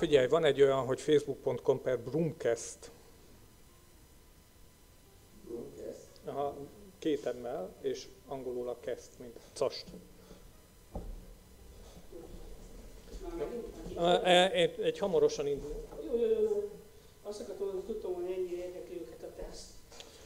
[0.00, 2.90] figyelj, van egy olyan, hogy facebook.com per Brumcast.
[5.44, 6.08] Brumcast.
[6.24, 6.56] Aha,
[6.98, 9.84] két emmel, és angolul a cast, mint cast.
[14.52, 15.74] Egy, egy hamarosan indul.
[16.06, 16.70] Jó, jó, jó.
[17.22, 19.70] Azt akartam, hogy tudtam, hogy ennyire érdekli őket a teszt.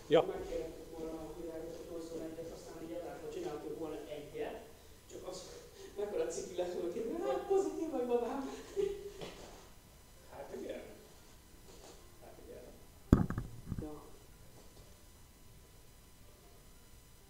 [0.09, 0.22] Ja.
[0.22, 4.61] Megkérdettük volna a világot, hogy hozzon egyet, aztán így elárva csináltuk volna egyet.
[5.11, 5.43] Csak az,
[5.98, 8.50] mekkora ciki lett volna, hogy hát pozitív vagy babám.
[10.36, 10.82] Hát igen.
[12.22, 12.64] Hát igen.
[13.82, 14.02] Ja.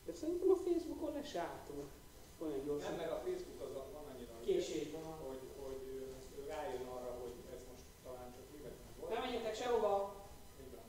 [0.07, 0.57] De szerintem a
[1.33, 1.89] Álltunk.
[2.39, 2.95] Olyan Nem, gyorsan.
[2.95, 5.19] mert a Facebook az a- van annyira, Késésben van.
[5.29, 9.13] hogy, hogy ő rájön arra, hogy ez most talán csak véletlen volt.
[9.13, 10.15] Nem menjetek sehova!
[10.61, 10.83] Így van.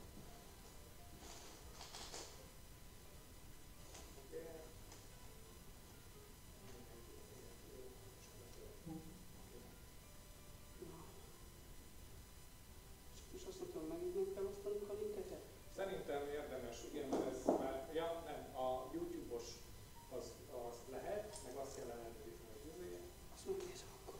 [13.34, 15.42] És azt mondtam, megint meg kell osztanunk a linkeket?
[15.76, 19.46] Szerintem érdemes, igen, mert ez már, ja nem, a YouTube-os
[20.18, 20.32] az,
[20.66, 22.98] az lehet, meg azt kell ellenőrizni, hogy izé.
[23.34, 24.14] Azt megnézem akkor.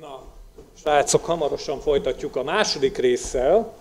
[0.00, 0.22] Na,
[0.74, 3.72] srácok, hamarosan folytatjuk a második résszel,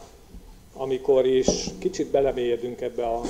[0.74, 1.48] amikor is
[1.80, 3.22] kicsit belemélyedünk ebbe a,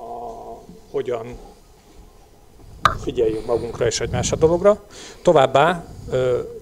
[0.00, 1.36] a hogyan
[3.02, 4.84] figyeljünk magunkra és egymásra dologra.
[5.22, 5.84] Továbbá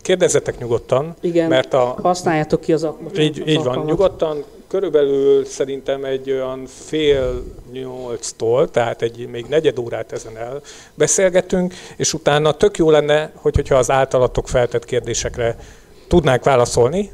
[0.03, 4.45] kérdezzetek nyugodtan, Igen, mert a, használjátok ki az ak- így, így van, nyugodtan,
[4.75, 10.63] körülbelül szerintem egy olyan fél nyolctól, tehát egy még negyed órát ezen el
[10.95, 15.57] beszélgetünk, és utána tök jó lenne, hogy, hogyha az általatok feltett kérdésekre
[16.09, 17.11] tudnánk válaszolni,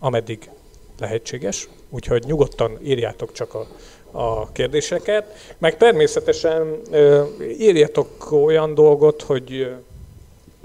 [0.00, 0.50] ameddig
[0.98, 3.66] lehetséges, úgyhogy nyugodtan írjátok csak a,
[4.10, 6.80] a kérdéseket, meg természetesen
[7.58, 9.76] írjatok olyan dolgot, hogy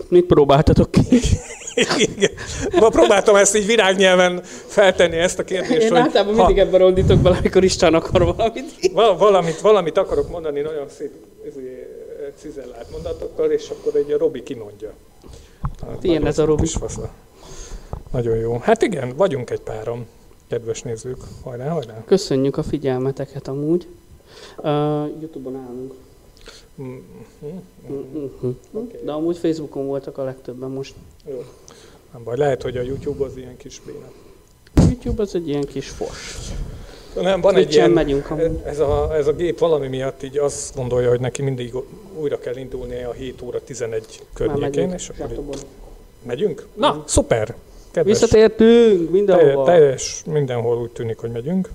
[0.07, 1.01] Mit próbáltatok ki?
[1.97, 2.31] igen.
[2.79, 6.79] Ma próbáltam ezt így virágnyelven feltenni ezt a kérdést, Én hogy általában ha mindig ebben
[6.79, 8.91] rondítok bele, amikor Isten akar valamit.
[8.93, 11.11] val- valamit, valamit akarok mondani nagyon szép
[11.47, 11.87] izé,
[12.37, 14.93] cizellált mondatokkal, és akkor egy a Robi kimondja.
[15.87, 16.67] Hát, ilyen ez a Robi.
[16.67, 17.09] fasza.
[18.11, 18.57] Nagyon jó.
[18.57, 20.05] Hát igen, vagyunk egy párom,
[20.49, 21.17] kedves nézők.
[21.43, 22.03] Hajrá, hajrá.
[22.05, 23.87] Köszönjük a figyelmeteket amúgy.
[24.57, 24.65] Uh,
[25.19, 25.93] Youtube-on állunk.
[26.81, 27.59] Mm, mm,
[27.91, 27.93] mm.
[27.93, 28.87] Mm-hmm.
[29.03, 30.93] De amúgy Facebookon voltak a legtöbben most.
[31.29, 31.43] Jó.
[32.13, 34.11] Nem baj, lehet, hogy a YouTube az ilyen kis béna.
[34.89, 36.37] YouTube az egy ilyen kis fos.
[37.15, 38.61] Nem, van egy Twitch-en ilyen, megyünk amúgy.
[38.65, 41.73] ez a, ez a gép valami miatt így azt gondolja, hogy neki mindig
[42.19, 45.55] újra kell indulnia a 7 óra 11 Már környékén, és akkor
[46.23, 46.67] megyünk?
[46.73, 47.55] Na, szuper!
[47.91, 49.65] Kedves, Visszatértünk teljes, mindenhova.
[49.65, 51.69] teljes, mindenhol úgy tűnik, hogy megyünk.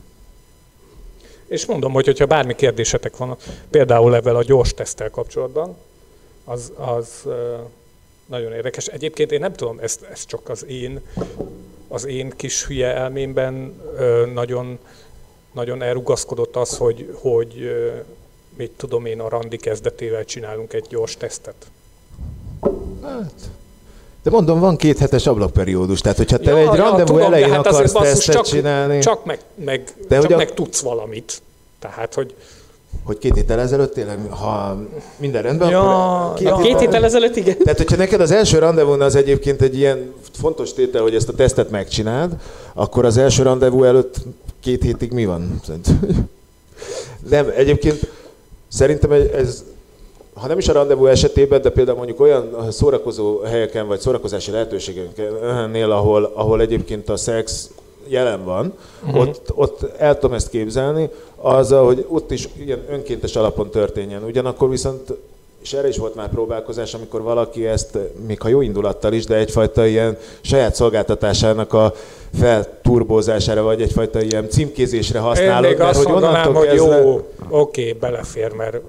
[1.47, 3.37] És mondom, hogy hogyha bármi kérdésetek van,
[3.71, 5.77] például ebben a gyors teszttel kapcsolatban,
[6.45, 7.27] az, az
[8.29, 8.87] nagyon érdekes.
[8.87, 11.01] Egyébként én nem tudom, ez, ez csak az én,
[11.89, 13.81] az én kis hülye elmémben
[14.35, 14.79] nagyon,
[15.53, 17.71] nagyon elrugaszkodott az, hogy, hogy
[18.57, 21.55] mit tudom én, a randi kezdetével csinálunk egy gyors tesztet.
[23.03, 23.33] Hát.
[24.23, 27.51] De mondom, van két hetes ablakperiódus, tehát hogyha te Ja, egy ja, rendezvú tudom, elején
[27.51, 31.43] hát akarsz tesztet csak- csinálni, Csak meg, meg, De csak hogy a- meg tudsz valamit.
[31.79, 32.35] Tehát, hogy
[33.05, 34.79] hogy két héttel ezelőtt tényleg, ha
[35.17, 36.57] minden rendben, Ja, akkor ja.
[36.57, 37.59] Két héttel ezelőtt igen.
[37.59, 41.33] Tehát, hogyha neked az első rendezvún az egyébként egy ilyen fontos tétel, hogy ezt a
[41.33, 42.33] tesztet megcsináld,
[42.75, 44.17] akkor az első rendezvú előtt
[44.61, 45.61] két hétig mi van?
[47.31, 48.11] Nem, egyébként
[48.69, 49.65] szerintem ez,
[50.35, 55.91] ha nem is a rendezvú esetében, de például mondjuk olyan szórakozó helyeken, vagy szórakozási lehetőségeknél,
[55.91, 57.71] ahol, ahol egyébként a szex
[58.09, 58.73] jelen van,
[59.05, 59.21] uh-huh.
[59.21, 64.25] ott, ott el tudom ezt képzelni, az, hogy ott is ilyen önkéntes alapon történjen.
[64.25, 65.13] Ugyanakkor viszont
[65.63, 69.37] és erre is volt már próbálkozás, amikor valaki ezt, még ha jó indulattal is, de
[69.37, 71.95] egyfajta ilyen saját szolgáltatásának a
[72.39, 77.93] felturbózására, vagy egyfajta ilyen címkézésre Én használod, még azt mondanám, onnantól hogy kezdve- jó, oké,
[77.93, 78.81] belefér, mert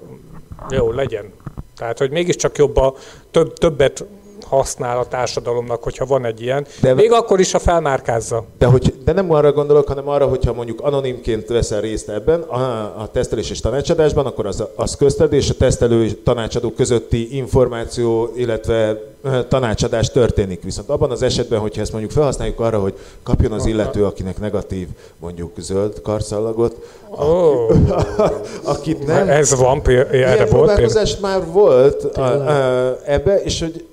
[0.70, 1.32] jó, legyen.
[1.76, 2.94] Tehát, hogy mégiscsak jobb a
[3.30, 4.04] több, többet
[4.50, 6.66] használ a társadalomnak, hogyha van egy ilyen.
[6.80, 8.44] De- még akkor is, ha felmárkázza.
[8.58, 12.60] De, hogy, de nem arra gondolok, hanem arra, hogyha mondjuk anonimként veszel részt ebben a,
[13.02, 18.32] a tesztelés és tanácsadásban, akkor az, az közted és a tesztelő és tanácsadó közötti információ,
[18.36, 19.00] illetve
[19.48, 20.62] tanácsadás történik.
[20.62, 24.88] Viszont abban az esetben, hogyha ezt mondjuk felhasználjuk arra, hogy kapjon az illető, akinek negatív
[25.18, 26.76] mondjuk zöld karszallagot,
[27.20, 27.68] Ó,
[28.74, 29.28] akit nem.
[29.28, 33.84] ez van, erre volt már volt a, a, ebbe, és hogy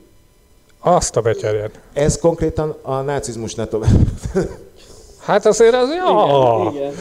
[0.95, 1.71] Azt a betyerjed.
[1.93, 4.07] ez konkrétan a nácizmus ne tovább.
[5.19, 6.69] Hát azért az, ja.
[6.71, 6.93] Igen, igen.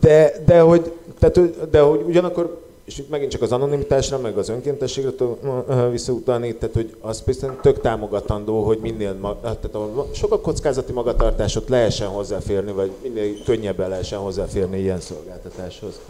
[0.00, 4.48] De, de, hogy, tehát, de hogy ugyanakkor és itt megint csak az anonimitásra, meg az
[4.48, 10.92] önkéntességre tudom visszautalni, tehát hogy az biztos tök támogatandó, hogy minél, tehát a sokkal kockázati
[10.92, 16.00] magatartásot lehessen hozzáférni, vagy minél könnyebben lehessen hozzáférni ilyen szolgáltatáshoz.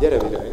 [0.00, 0.52] Gyere, Virály!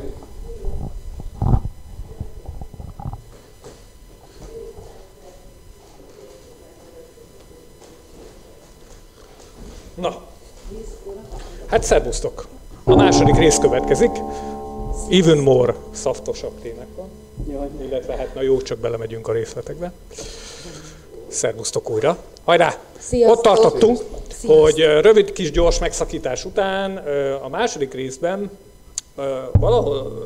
[10.02, 10.22] Na,
[11.82, 12.48] hát szervusztok!
[12.84, 14.12] A második rész következik.
[15.10, 17.10] Even more szaftosabb témek van.
[17.82, 19.92] Illetve hát na jó, csak belemegyünk a részletekbe.
[21.28, 22.18] Szervusztok újra.
[22.44, 22.80] Hajrá!
[23.00, 23.38] Sziasztok.
[23.38, 23.98] Ott tartottunk,
[24.28, 24.62] Sziasztok.
[24.62, 26.98] hogy rövid kis gyors megszakítás után
[27.44, 28.50] a második részben
[29.52, 30.24] valahol,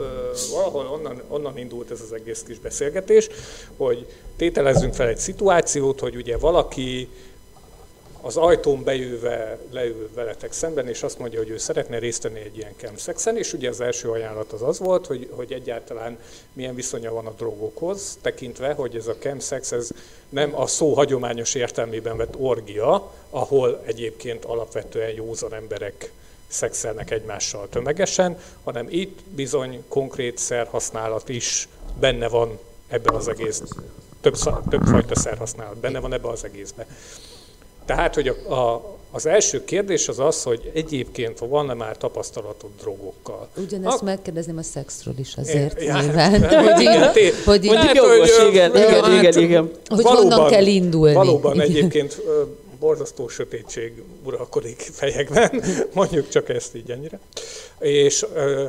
[0.52, 3.30] valahol onnan, onnan indult ez az egész kis beszélgetés,
[3.78, 4.06] hogy
[4.38, 7.10] tételezzünk fel egy szituációt, hogy ugye valaki
[8.26, 12.58] az ajtón bejöve leül veletek szemben, és azt mondja, hogy ő szeretne részt venni egy
[12.58, 16.18] ilyen chemsexen, és ugye az első ajánlat az az volt, hogy, hogy egyáltalán
[16.54, 19.90] milyen viszonya van a drogokhoz, tekintve, hogy ez a chemsex ez
[20.30, 26.12] nem a szó hagyományos értelmében vett orgia, ahol egyébként alapvetően józan emberek
[26.48, 31.68] szexelnek egymással tömegesen, hanem itt bizony konkrét szerhasználat is
[32.00, 33.62] benne van ebben az egész,
[34.22, 34.36] több,
[34.70, 36.86] több fajta szerhasználat benne van ebben az egészben.
[37.86, 43.48] Tehát, hogy a, a, az első kérdés az az, hogy egyébként van-e már tapasztalatod drogokkal?
[43.58, 46.42] Ugyanezt A- megkérdezem a szexről is azért Ja, nyilván.
[46.42, 49.44] hát, hogy így, igen, té- hogy így, Hát, Jogos, hogy, igen, ö, igen, hát, igen,
[49.44, 49.72] igen.
[49.88, 51.14] hogy honnan kell indulni.
[51.14, 51.66] Valóban Igen.
[51.68, 52.22] egyébként
[52.80, 55.62] borzasztó sötétség uralkodik fejekben,
[55.94, 57.20] mondjuk csak ezt így ennyire.
[57.80, 58.66] És ö,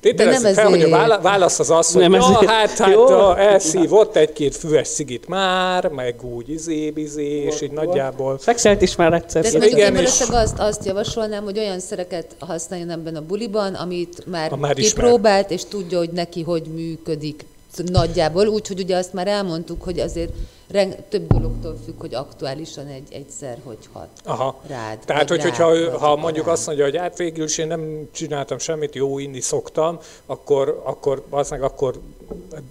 [0.00, 0.90] tételezzük nem fel, hogy a ezért.
[0.98, 2.44] vála- válasz az az, hogy Nem ja, ezért.
[2.50, 3.06] hát, hát Jó.
[3.06, 8.38] a, elszívott egy-két füves cigit már, meg úgy izé-bizé, és így nagyjából.
[8.38, 9.42] Szexelt is már egyszer.
[9.42, 13.74] De Igen, én és- valószínűleg azt, azt javasolnám, hogy olyan szereket használjon ebben a buliban,
[13.74, 15.04] amit már, már ismer.
[15.04, 17.44] kipróbált, és tudja, hogy neki hogy működik
[17.84, 18.46] nagyjából.
[18.46, 20.30] Úgyhogy ugye azt már elmondtuk, hogy azért
[20.70, 24.60] reng- több dologtól függ, hogy aktuálisan egy, egyszer hogy hat Aha.
[24.66, 24.98] rád.
[24.98, 26.54] Tehát, hogy, rád, hogyha ha mondjuk rád.
[26.54, 31.24] azt mondja, hogy hát végül is én nem csináltam semmit, jó inni szoktam, akkor, akkor
[31.28, 32.00] valószínűleg akkor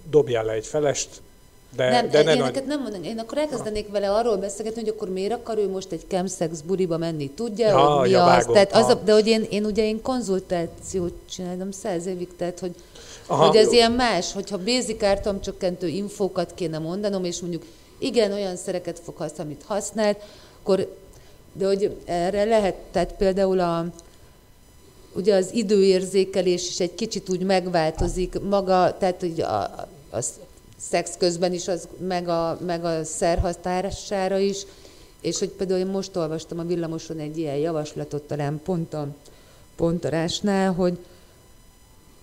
[0.09, 1.09] dobjál le egy felest,
[1.75, 2.35] de, nem, de ne nagy...
[2.35, 3.03] ilyeneket nem mondom.
[3.03, 6.97] Én akkor elkezdenék vele arról beszélgetni, hogy akkor miért akar ő most egy chemsex buriba
[6.97, 8.29] menni, tudja, Ja, hogy mi ja, az.
[8.29, 8.53] vágom.
[8.53, 12.75] Tehát az a, de hogy én, én ugye én konzultációt csináltam száz évig, tehát hogy,
[13.27, 13.45] Aha.
[13.45, 17.63] hogy ez ilyen más, hogyha basic ártalomcsökkentő infókat kéne mondanom, és mondjuk
[17.99, 20.21] igen, olyan szereket fog használni, amit használt,
[20.59, 20.95] akkor,
[21.53, 23.85] de hogy erre lehet, tehát például a,
[25.13, 29.61] ugye az időérzékelés is egy kicsit úgy megváltozik, maga, tehát hogy a,
[30.11, 30.23] a
[30.77, 34.65] szex közben is, az, meg a, meg a szerhasztására is,
[35.21, 39.07] és hogy például én most olvastam a villamoson egy ilyen javaslatot, talán pont a
[39.75, 40.97] pontarásnál, hogy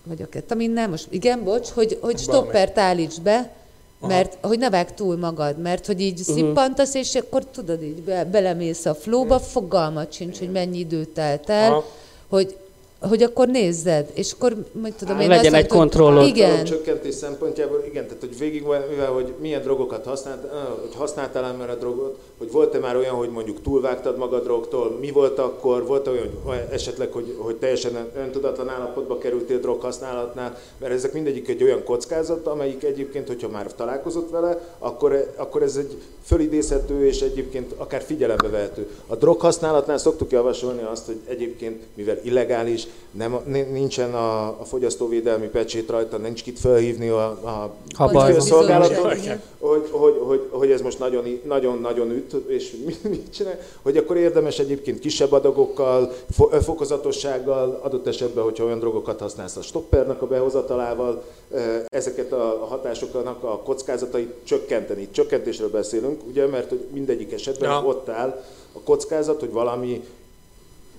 [0.03, 3.51] vagy a ketaminnál, most igen, bocs, hogy, hogy stoppert állíts be,
[3.99, 8.25] mert hogy ne vágd túl magad, mert hogy így szippantasz, és akkor tudod, így be,
[8.25, 11.85] belemész a flóba, fogalmat sincs, hogy mennyi idő telt el, Aha.
[12.29, 12.57] hogy,
[12.99, 16.27] hogy akkor nézzed, és akkor, majd tudom, én Legyen azt egy hogy kontrollod.
[16.27, 20.51] Igen, csökkentés szempontjából, igen, tehát hogy végig, mivel, hogy milyen drogokat használt,
[20.81, 25.11] hogy használtál már a drogot, hogy volt-e már olyan, hogy mondjuk túlvágtad magad drogtól, mi
[25.11, 31.13] volt akkor, volt olyan, hogy esetleg, hogy, hogy teljesen öntudatlan állapotba kerültél droghasználatnál, mert ezek
[31.13, 37.05] mindegyik egy olyan kockázat, amelyik egyébként, hogyha már találkozott vele, akkor, akkor ez egy fölidézhető
[37.05, 38.89] és egyébként akár figyelembe vehető.
[39.07, 43.37] A droghasználatnál szoktuk javasolni azt, hogy egyébként, mivel illegális, nem,
[43.71, 47.73] nincsen a, a fogyasztóvédelmi pecsét rajta, nincs kit felhívni a, a
[48.11, 49.41] ügyfélszolgálaton, Igen.
[49.59, 53.97] hogy, hogy, hogy, hogy ez most nagyon, nagyon, nagyon üt, és mi- mit csinál, hogy
[53.97, 60.21] akkor érdemes egyébként kisebb adagokkal, fo- fokozatossággal, adott esetben, hogyha olyan drogokat használsz a stoppernek
[60.21, 65.07] a behozatalával, eh, ezeket a hatásoknak a kockázatait csökkenteni.
[65.11, 67.83] Csökkentésről beszélünk, ugye, mert hogy mindegyik esetben Ja.
[67.85, 70.03] ott áll a kockázat, hogy valami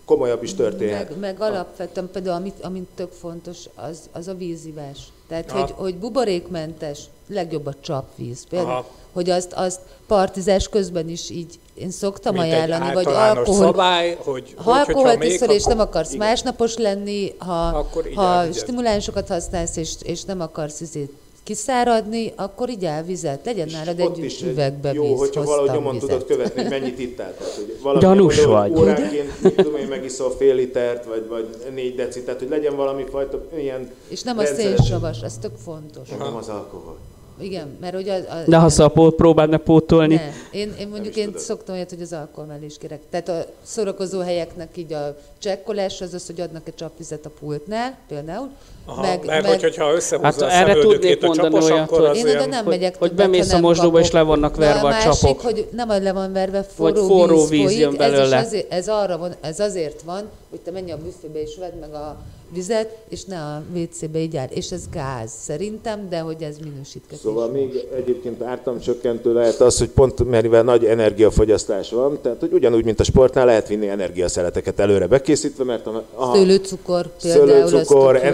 [0.09, 1.09] komolyabb is történhet.
[1.09, 4.99] Meg, meg alapvetően például, amit, amit tök fontos, az, az a vízivás.
[5.29, 5.61] Tehát, Aha.
[5.61, 8.47] hogy, hogy buborékmentes, legjobb a csapvíz.
[8.49, 8.87] Például, Aha.
[9.12, 14.55] hogy azt, azt partizás közben is így én szoktam mint ajánlani, vagy alkohol, szabály, hogy,
[14.57, 16.27] ha hogy alkoholt iszol, és nem akarsz igen.
[16.27, 21.12] másnapos lenni, ha, ha stimulánsokat használsz, és, és nem akarsz izét
[21.49, 23.45] kiszáradni, akkor így vizet.
[23.45, 26.09] Legyen nálad egy is üvegbe jó, víz, hogyha valahogy nyomon vizet.
[26.09, 27.35] tudod követni, hogy mennyit ittál.
[27.35, 28.73] Tehát, hogy valami, Gyanús vagy.
[28.73, 33.05] Óránként, mit tudom én, megiszol fél litert, vagy, vagy négy decit, tehát hogy legyen valami
[33.11, 36.09] fajta ilyen És nem a rendszeres- szénsavas, ez tök fontos.
[36.19, 36.97] Nem az alkohol.
[37.40, 38.23] igen, mert hogy az...
[38.28, 40.14] az De ha szapót próbálna pótolni.
[40.14, 40.31] Ne.
[40.50, 43.00] Én, én mondjuk én szoktam olyat, hogy az alkoholmell is kérek.
[43.11, 47.99] Tehát a szórakozó helyeknek így a csekkolás az az, hogy adnak egy csapvizet a pultnál,
[48.09, 48.49] például.
[48.90, 51.99] Aha, meg, mert meg, hogyha összehúzza hát a erre tudnék a mondani csapos, olyat, akkor
[51.99, 52.49] hogy- az én olyan...
[52.49, 55.40] nem hogy- megyek hogy bemész a nem mosdóba, és le vannak verve a másik, csapok.
[55.40, 58.38] hogy nem hogy le van verve, Vagy forró, forró víz, víz jön ez, belőle.
[58.40, 61.75] is azért, ez, arra van, ez azért van, hogy te menj a büfébe és vedd
[61.80, 62.16] meg a
[62.52, 64.47] vizet, és ne a WC-be így áll.
[64.50, 67.18] És ez gáz szerintem, de hogy ez minősítketés.
[67.18, 72.52] Szóval még egyébként ártalomcsökkentő lehet az, hogy pont mert mivel nagy energiafogyasztás van, tehát hogy
[72.52, 77.47] ugyanúgy, mint a sportnál lehet vinni energiaszeleteket előre bekészítve, mert a, a Szőlőcukor például.
[77.49, 78.25] szőlőcukor, tök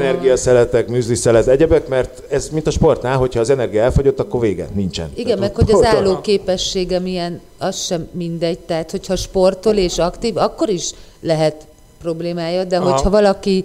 [0.46, 0.50] jó.
[0.50, 5.10] energiaszeletek, műzliszelet, egyebek, mert ez mint a sportnál, hogyha az energia elfogyott, akkor vége, nincsen.
[5.14, 8.58] Igen, meg Tehát hogy az álló képessége milyen, az sem mindegy.
[8.58, 11.66] Tehát, hogyha sportol és aktív, akkor is lehet
[12.02, 12.90] problémája, de Aha.
[12.90, 13.64] hogyha valaki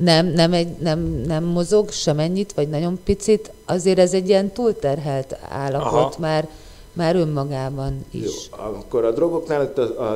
[0.00, 5.36] nem, nem, egy, nem, nem mozog semennyit, vagy nagyon picit, azért ez egy ilyen túlterhelt
[5.48, 6.14] állapot Aha.
[6.18, 6.48] már,
[6.92, 8.22] már önmagában is.
[8.22, 9.72] Jó, akkor a drogoknál,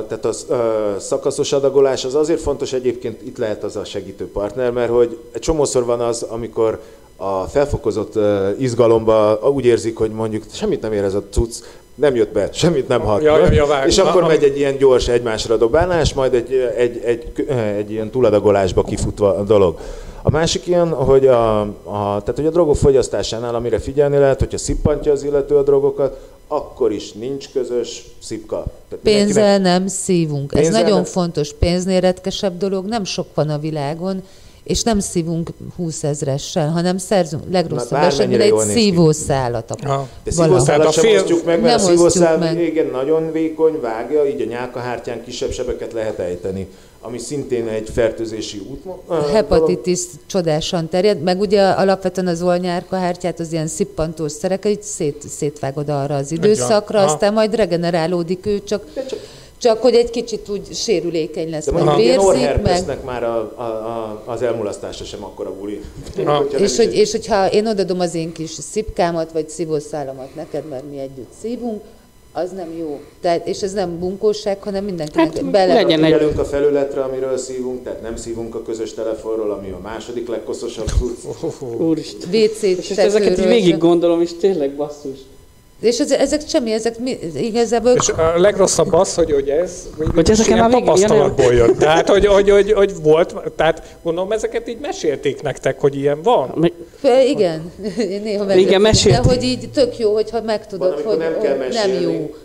[0.07, 4.71] tehát a, a szakaszos adagolás az azért fontos egyébként, itt lehet az a segítő partner,
[4.71, 6.81] mert hogy egy csomószor van az, amikor
[7.17, 8.19] a felfokozott
[8.57, 11.55] izgalomba úgy érzik, hogy mondjuk semmit nem ér ez a cucc,
[11.95, 13.21] nem jött be, semmit nem hat.
[13.21, 17.01] Ja, ja, ja, és akkor Na, megy egy ilyen gyors egymásra dobálás, majd egy, egy,
[17.03, 19.79] egy, egy ilyen túladagolásba kifutva a dolog.
[20.21, 24.57] A másik ilyen, hogy a, a, tehát, hogy a drogok fogyasztásánál, amire figyelni lehet, hogyha
[24.57, 26.17] szippantja az illető a drogokat,
[26.47, 28.65] akkor is nincs közös szipka.
[29.03, 30.53] Pénzzel nem szívunk.
[30.53, 31.53] Ez Pénzzel nagyon nem- fontos.
[31.53, 34.23] Pénznél retkesebb dolog, nem sok van a világon,
[34.65, 39.71] és nem szívunk 20 ezressel, hanem szerzünk legrosszabb esetben egy szívószálat.
[39.71, 40.07] a-.
[40.23, 42.59] De szívószálat a sem fél- osztjuk meg, mert Nem a szívószál meg.
[42.61, 46.67] igen, nagyon vékony, vágja, így a nyálkahártyán kisebb sebeket lehet ejteni,
[47.01, 48.83] ami szintén egy fertőzési út.
[49.31, 55.89] hepatitis csodásan terjed, meg ugye alapvetően az olnyárkahártyát, az ilyen szippantós szerek, így szét, szétvágod
[55.89, 59.14] arra az időszakra, aztán majd regenerálódik ő, csak, csak
[59.73, 62.97] hogy egy kicsit úgy sérülékeny lesz, De meg vérzik, meg...
[63.05, 65.81] már a, a, a, az elmulasztása sem akkora buli.
[66.23, 70.83] Nem És, hogy, és hogyha én odadom az én kis szipkámat, vagy szívószálamat neked, mert
[70.89, 71.81] mi együtt szívunk,
[72.37, 72.99] az nem jó.
[73.21, 75.73] Tehát, és ez nem bunkóság, hanem mindenkinek Hát, bele...
[75.73, 80.27] legyen egy- a felületre, amiről szívunk, tehát nem szívunk a közös telefonról, ami a második
[80.27, 81.61] legkoszosabb cucc.
[81.77, 82.29] Úristen.
[82.33, 85.17] WC És ezeket így végig gondolom, és tényleg basszus.
[85.81, 87.91] És ez, ezek semmi, ezek mi, igazából...
[87.91, 91.77] És a legrosszabb az, hogy, hogy ez Hogy is ezeken ilyen tapasztalatból jött.
[91.77, 96.71] Tehát, hogy, hogy, hogy, hogy, volt, tehát gondolom ezeket így mesélték nektek, hogy ilyen van.
[97.01, 99.21] Ö, Igen, Én néha Igen, meglepődöm, mesélték.
[99.21, 101.93] De hogy így tök jó, hogyha Van, megtudod, amikor hogy nem kell mesélni.
[101.93, 102.35] nem jó.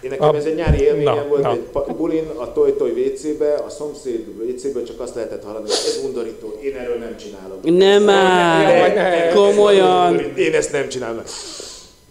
[0.00, 1.50] Én nekem A- ez egy nyári élményem Na, volt, na.
[1.88, 6.58] egy bulin, a Toj-Toj WC-be, a szomszéd WC-be csak azt lehetett hallani, hogy ez undorító,
[6.62, 7.78] én erről nem csinálom.
[7.78, 10.18] Nem már, komolyan.
[10.36, 11.22] Én ezt nem csinálom.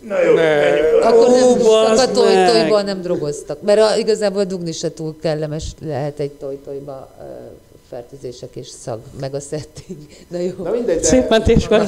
[0.08, 0.60] Na jó, Ne.
[0.60, 1.04] menjünk.
[1.04, 3.62] Akkor nem, Ó, akkor bazd toj, tojban nem drogoztak.
[3.62, 7.24] Mert a, igazából dugni se túl kellemes lehet egy toj-tojba ö,
[7.90, 9.98] fertőzések és szag, meg a setting.
[10.28, 10.52] Na jó.
[10.64, 11.86] Na mindegy, de, Szép mentés van.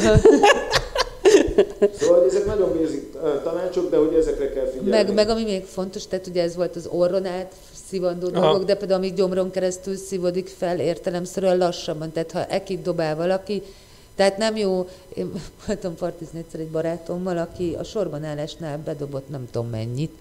[2.00, 3.03] szóval ezek nagyon basic
[3.43, 4.89] tanácsok, de hogy ezekre kell figyelni.
[4.89, 7.51] Meg, meg ami még fontos, tehát ugye ez volt az orron át
[7.89, 8.39] szívandó Aha.
[8.46, 13.62] dolgok, de például amíg gyomron keresztül szívodik fel értelemszerűen lassabban, tehát ha ekit dobál valaki,
[14.15, 15.32] tehát nem jó, én
[15.67, 20.12] voltam partizni egyszer egy barátommal, aki a sorban állásnál bedobott nem tudom mennyit,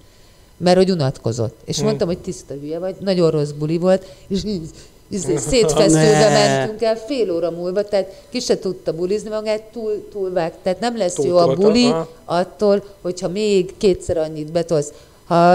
[0.57, 1.57] mert hogy unatkozott.
[1.65, 1.87] És Hmm.
[1.87, 4.69] mondtam, hogy tiszta hülye vagy, nagyon rossz buli volt, és így,
[5.49, 10.53] szétfeszülve mentünk el fél óra múlva, tehát ki se tudta bulizni magát, túl, túlvág.
[10.63, 12.09] Tehát nem lesz jó a buli aha.
[12.25, 14.93] attól, hogyha még kétszer annyit betolsz.
[15.25, 15.55] Ha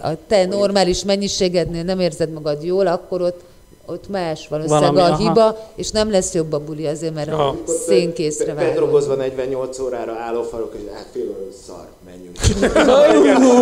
[0.00, 3.40] a te normális mennyiségednél nem érzed magad jól, akkor ott,
[3.86, 5.22] ott más valószínűleg Valami, a aha.
[5.28, 7.42] hiba, és nem lesz jobb a buli azért, mert Aha.
[7.66, 8.68] a szénkészre vágod.
[8.68, 11.24] Bedrogozva 48 órára álló farok, és hát fél
[11.66, 12.36] szar, menjünk.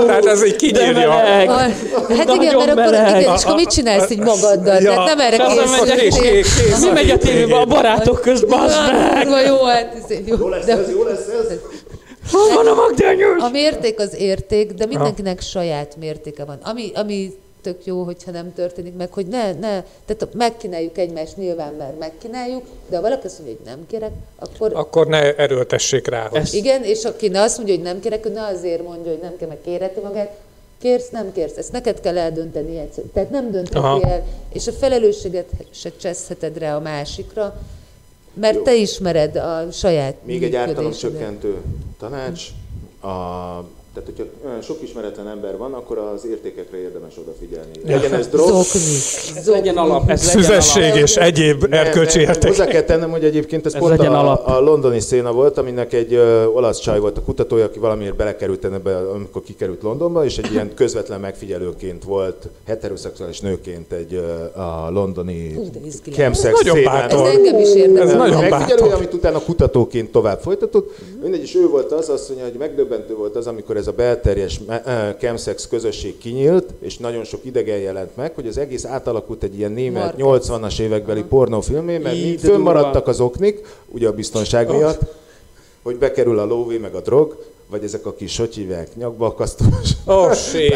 [0.07, 1.11] Tehát ez De kinyírja.
[1.11, 4.81] Hát igen, mert akkor, igen, és akkor mit csinálsz így magaddal?
[4.81, 4.91] Ja.
[4.91, 6.33] Tehát nem erre Persze, megy kész, készültél.
[6.33, 6.85] kész, kész.
[6.85, 9.47] Mi megy a tévébe a barátok közt, bazd meg?
[9.47, 10.49] Jó, hát Jó jó.
[10.49, 11.59] lesz ez, jó lesz ez?
[12.33, 13.43] Hol van a magdányos?
[13.43, 16.59] a mérték az érték, de mindenkinek saját mértéke van.
[16.63, 21.73] Ami, ami tök jó, hogyha nem történik meg, hogy ne, ne, tehát megkínáljuk egymást nyilván,
[21.75, 26.27] mert megkínáljuk, de ha valaki azt mondja, hogy nem kérek, akkor Akkor ne erőltessék rá,
[26.29, 29.11] hogy Ez- igen, és aki ne azt mondja, hogy nem kérek, ő ne azért mondja,
[29.11, 30.37] hogy nem kér, meg kérheti magát,
[30.81, 33.05] kérsz, nem kérsz, ezt neked kell eldönteni egyszer.
[33.13, 37.61] Tehát nem döntheti el, és a felelősséget se cseszheted rá a másikra,
[38.35, 40.69] mert te ismered a saját Még egy működésedet.
[40.69, 41.57] ártalomcsökkentő
[41.99, 42.43] tanács.
[43.01, 43.09] A,
[43.95, 47.71] Tehát, hogyha olyan sok ismeretlen ember van, akkor az értékekre érdemes odafigyelni.
[47.87, 48.81] Legyen ez drog, Zokni.
[49.37, 50.97] Ez legyen alap, ez legyen Szüzesség alap.
[50.97, 52.49] és egyéb erkölcsi érték.
[52.49, 54.47] Hozzá kell tennem, hogy egyébként ez, Ez pont legyen a, alap.
[54.49, 58.65] a, londoni széna volt, aminek egy ö, olasz csaj volt a kutatója, aki valamiért belekerült
[58.65, 64.91] ebbe, amikor kikerült Londonba, és egy ilyen közvetlen megfigyelőként volt, heteroszexuális nőként egy ö, a
[64.91, 65.59] londoni
[66.13, 67.11] chemsex Ez nagyon szénán.
[67.11, 68.17] Ez engem is Ez érdekel.
[68.17, 68.93] nagyon megfigyelője, bátor.
[68.93, 70.99] amit utána kutatóként tovább folytatott.
[71.23, 74.61] Mindegy, és ő volt az, azt mondja, hogy megdöbbentő volt az, amikor ez a belterjes
[74.69, 79.59] eh, chemsex közösség kinyílt, és nagyon sok idegen jelent meg, hogy az egész átalakult egy
[79.59, 80.61] ilyen német Marketing.
[80.63, 85.01] 80-as évekbeli pornófilmé, mert Így, fönnmaradtak az oknik, ugye a biztonság miatt,
[85.83, 89.91] hogy bekerül a lóvé meg a drog, vagy ezek a kis, hogy hívják, nyakba akasztós.
[90.07, 90.75] Ó, shit.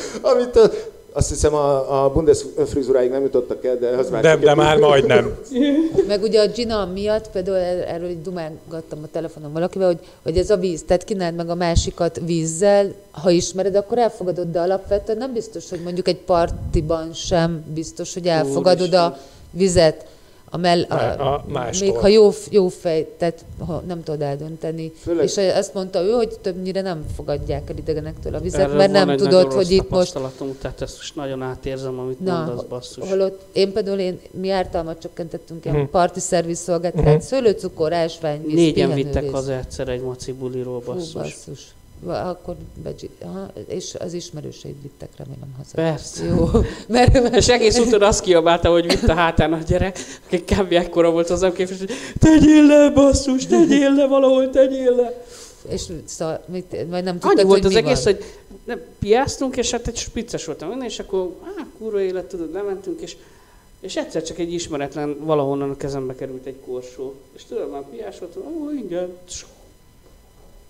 [0.32, 0.70] Amit a,
[1.12, 5.38] azt hiszem a, a Bundesfrizuráig nem jutottak el, de az már De, de már majdnem.
[6.08, 10.36] Meg ugye a Gina miatt, például er- erről így dumálgattam a telefonon valakivel, hogy, hogy
[10.36, 15.18] ez a víz, tehát kínáld meg a másikat vízzel, ha ismered, akkor elfogadod, de alapvetően
[15.18, 19.18] nem biztos, hogy mondjuk egy partiban sem biztos, hogy elfogadod a
[19.50, 20.06] vizet.
[20.54, 20.94] A mell, a,
[21.34, 21.88] A- mástól.
[21.88, 24.92] még ha jó, jó fej, tehát ha nem tudod eldönteni.
[25.00, 28.92] Főleg- És azt mondta ő, hogy többnyire nem fogadják el idegenektől a vizet, Erről mert
[28.92, 30.18] nem tudod, hogy itt most
[30.60, 33.08] tehát ezt most nagyon átérzem, amit Na, mondasz, basszus.
[33.08, 35.86] holott én például én, mi ártalmat csökkentettünk ilyen Mhm.
[35.90, 41.74] parti szerviz szolgáltatást, szőlőcukor, ásványvíz, Négyen vittek haza egyszer egy maci buliról, Fú, basszus.
[42.06, 45.74] Akkor begyi, aha, és az ismerőseid vittek remélem haza.
[45.74, 46.24] Persze.
[46.24, 46.48] Jó,
[46.86, 50.72] mert, mert És egész úton azt kiabálta, hogy vitt a hátán a gyerek, aki kb.
[50.72, 55.24] ekkora volt az nem hogy tegyél le, basszus, tegyél le, valahol tegyél le.
[55.68, 58.14] és szóval, mit, majd nem tudtad, Annyi volt hogy az mi egész, van.
[58.14, 58.24] hogy
[58.64, 63.00] nem, piáztunk, és hát egy spicces voltam minden, és akkor, á, kurva élet, tudod, lementünk,
[63.00, 63.16] és
[63.82, 67.14] és egyszer csak egy ismeretlen valahonnan a kezembe került egy korsó.
[67.32, 69.16] És tudod, már piás voltam, ó, ingyen.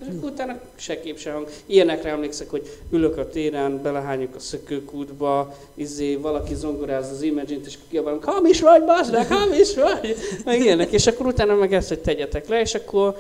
[0.09, 1.49] És akkor utána se kép, se hang.
[1.67, 7.75] Ilyenekre emlékszek, hogy ülök a téren, belehányok a szökőkútba, izé, valaki zongoráz az Imagine-t, és
[7.91, 10.17] kiabálunk, hamis vagy, bazd meg, hamis vagy!
[10.45, 10.91] Meg ilyenek.
[10.93, 13.17] És akkor utána meg ezt, hogy tegyetek le, és akkor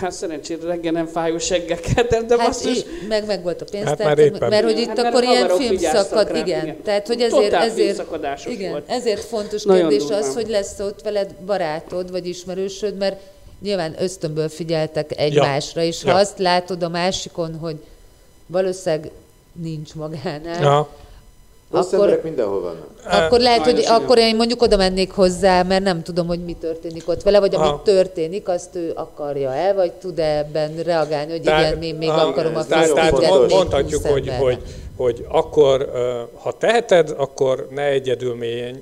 [0.00, 3.64] Hát szerencsére reggel nem fájó seggel keltem, de Hát basszus, í- meg, meg volt a
[3.70, 4.48] pénztár, már éppen.
[4.48, 6.62] mert hogy itt Hát mert akkor a ilyen filmszakad, rá, igen.
[6.64, 6.82] igen.
[6.82, 8.08] Tehát, hogy ezért, Totál ezért,
[8.48, 8.88] igen, volt.
[8.90, 10.22] ezért fontos Nagyon kérdés durván.
[10.22, 13.20] az, hogy lesz ott veled barátod, vagy ismerősöd, mert
[13.62, 16.16] nyilván ösztönből figyeltek egymásra, és ha Ja.
[16.16, 17.76] azt látod a másikon, hogy
[18.46, 19.10] valószínűleg
[19.52, 20.88] nincs magánál, Ja.
[21.70, 22.86] Rossz akkor- mindenhol vannak.
[23.24, 23.94] akkor lehet, hogy igen.
[23.94, 27.54] akkor én mondjuk oda mennék hozzá, mert nem tudom, hogy mi történik ott vele, vagy
[27.54, 27.82] ami Aha.
[27.84, 32.28] történik, azt ő akarja el, vagy tud -e ebben reagálni, hogy igen, én még ah,
[32.28, 34.58] akarom a tehát, tehát mondhatjuk, 20 hogy, hogy,
[34.96, 35.92] hogy akkor,
[36.34, 38.34] ha teheted, akkor ne egyedül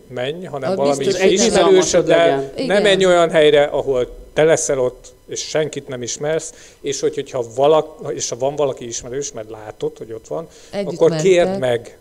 [0.09, 2.67] menj, hanem Ah, valami ismerősöddel, legyen.
[2.67, 7.45] ne menj olyan helyre, ahol te leszel ott, és senkit nem ismersz, és hogy, hogyha
[7.55, 11.27] valak, és ha van valaki ismerős, mert látod, hogy ott van, Együtt akkor mentek.
[11.27, 11.99] kérd meg,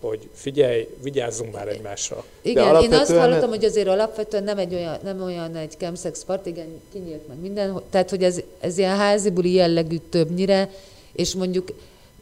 [0.00, 2.24] hogy figyelj, vigyázzunk már egymásra.
[2.42, 6.24] Igen, én azt alapvetően- hallottam, hogy azért alapvetően nem egy olyan, nem olyan egy chemsex
[6.24, 10.70] part, igen, kinyílt meg minden, tehát hogy ez, ez ilyen házi buli jellegű többnyire,
[11.12, 11.68] és mondjuk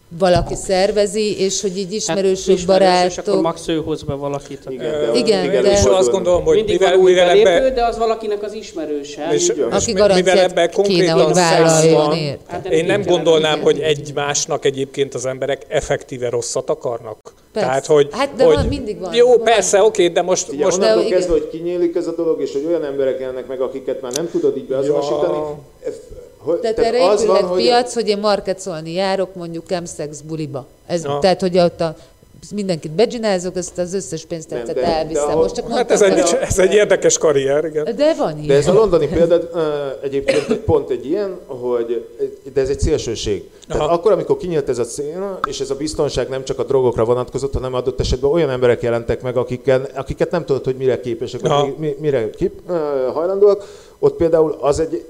[0.08, 3.42] valaki szervezi, és hogy így ismerősök, Hát, ismerős, és akkor barátok.
[3.42, 4.60] max ő hoz be valakit.
[4.64, 7.70] aki- Igen, de Igen, mindig de- És azt gondolom, hogy Mindig mivel, mivel belépő, ebbe,
[7.70, 9.28] de az valakinek az ismerőse.
[9.32, 12.38] és, Aki mi- mivel kéne, konkrétan vállaljon, van?
[12.46, 13.64] Hát, Én nem gondolnám, igen.
[13.64, 17.18] hogy egymásnak egyébként az emberek effektíve rosszat akarnak.
[17.52, 17.68] Persze.
[17.68, 19.14] Tehát, hogy, Hát, de hogy van, mindig van.
[19.14, 19.42] Jó, Van.
[19.42, 21.30] persze, oké, de most, Ugye most onnantól kezdve, igen.
[21.30, 24.56] hogy kinyílik ez a dolog, és hogy olyan emberek jelennek meg, akiket már nem tudod
[24.56, 25.38] így beazonosítani.
[26.46, 30.20] Hogy- Tehát tehát erre az van, épülhet hogy piac, hogy én markecolni járok mondjuk chemsex
[30.20, 30.66] buliba.
[30.86, 31.18] Ez, Ja.
[31.20, 31.96] Tehát, hogy ott a,
[32.54, 35.24] mindenkit becsinálzok, azt az összes pénztárcát Nem, de- de elviszem.
[35.28, 37.84] ahol- Most csak hát ez egy, ez egy érdekes karrier, igen.
[37.96, 38.56] De van De ilyen.
[38.56, 39.40] ez a londoni példa
[40.02, 42.06] egyébként egy pont egy ilyen, hogy
[42.54, 43.50] de ez egy szélsőség.
[43.68, 43.92] Tehát Aha.
[43.92, 47.52] akkor, amikor kinyílt ez a széna, és ez a biztonság nem csak a drogokra vonatkozott,
[47.54, 51.40] hanem adott esetben olyan emberek jelentek meg, akikkel, akiket nem tudod, hogy mire képesek,
[51.78, 52.52] mi, mire kép,
[53.12, 53.64] hajlandóak.
[53.98, 55.04] Ott például az egy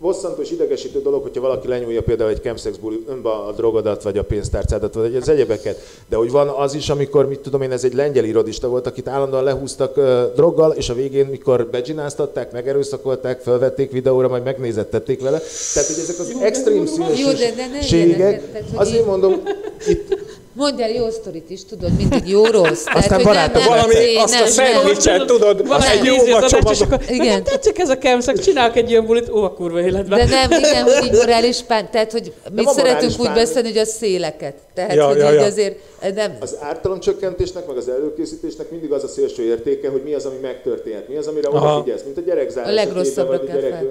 [0.00, 4.24] bosszantó és idegesítő dolog, hogyha valaki lenyúlja például egy chemsex buliba a drogodat, vagy a
[4.24, 5.80] pénztárcádat, vagy az egyebeket.
[6.08, 9.08] De hogy van az is, amikor, mit tudom én, ez egy lengyel irodista volt, akit
[9.08, 15.40] állandóan lehúztak uh, droggal, és a végén, mikor becsináztatták, megerőszakolták, felvették videóra, majd megnézettették vele.
[15.74, 18.42] Tehát, hogy ezek az extrém szélsőségek,
[18.74, 19.42] azért mondom,
[19.86, 22.84] itt Mondjál jó sztorit is, tudod, mindig jó rossz.
[22.94, 27.42] Aztán hogy barátom, Valami, azt a szendvicset tudod, az egy jó akkor Igen.
[27.44, 30.18] tetszik ez a kemszak, csinálok egy ilyen bulit, ó, a kurva életben.
[30.18, 33.84] De nem, igen, hogy így morális pán, tehát hogy morális szeretünk úgy beszélni, hogy a
[33.84, 34.54] széleket.
[34.74, 35.44] Tehát, Ja, hogy ja, így ja.
[35.44, 35.78] azért
[36.14, 40.36] nem, Az ártalomcsökkentésnek, meg az előkészítésnek mindig az a szélső értéke, hogy mi az, ami
[40.42, 41.72] megtörténhet, mi az, amire Aha.
[41.72, 43.84] odafigyelsz, mint a gyerekzár A legrosszabbra vagy a kell gyerek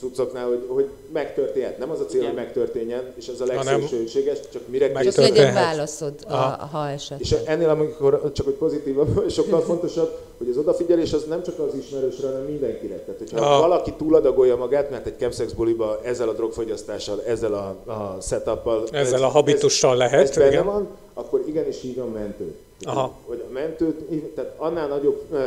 [0.00, 1.78] cuccoknál, hogy, hogy megtörténhet.
[1.78, 5.54] Nem az a cél, hogy megtörténjen, és az a legszélsőséges, csak mire csak legyen történhet.
[6.00, 6.66] Válaszod, a, Aha.
[6.66, 7.20] ha esetleg.
[7.20, 11.74] És ennél, amikor csak hogy pozitívabb, sokkal fontosabb, hogy az odafigyelés az nem csak az
[11.74, 12.94] ismerősre, hanem mindenkire.
[12.96, 13.60] Tehát, hogyha Ah.
[13.60, 19.14] valaki túladagolja magát, mert egy chemsex buliba ezzel a drogfogyasztással, ezzel a, a setuppal, Ezzel
[19.14, 20.64] ez- a habitussal ez, lehet, ez igen.
[20.64, 22.56] van, akkor igenis hívjon mentőt.
[22.82, 23.12] Aha.
[23.26, 24.00] Hogy a mentőt,
[24.34, 25.38] tehát annál nagyobb uh,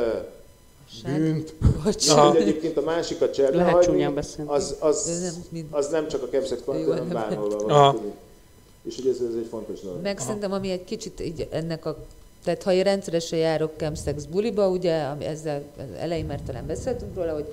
[1.06, 1.54] bűnt.
[2.10, 2.28] Aha.
[2.28, 4.04] hogy egyébként a másikat cserbe hagyni,
[4.46, 5.12] az, az,
[5.72, 6.28] az nem csak a
[6.84, 7.14] Jó, hanem nem.
[7.14, 7.70] bárhol van.
[8.84, 8.90] Aha.
[8.90, 10.02] És hogy ez, ez egy fontos dolog.
[10.02, 12.06] Meg szerintem, ami egy kicsit így ennek a
[12.44, 15.64] tehát ha én rendszeresen járok chemsex buliba, ugye, ami ezzel
[16.00, 17.46] elején már talán beszéltünk róla, hogy,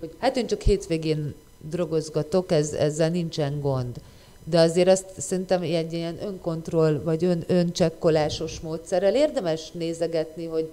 [0.00, 1.34] hogy hát én csak hétvégén
[1.70, 3.96] drogozgatok, ez, ezzel nincsen gond.
[4.44, 10.72] De azért azt szerintem egy ilyen önkontroll, vagy ön, öncsekkolásos módszerrel érdemes nézegetni, hogy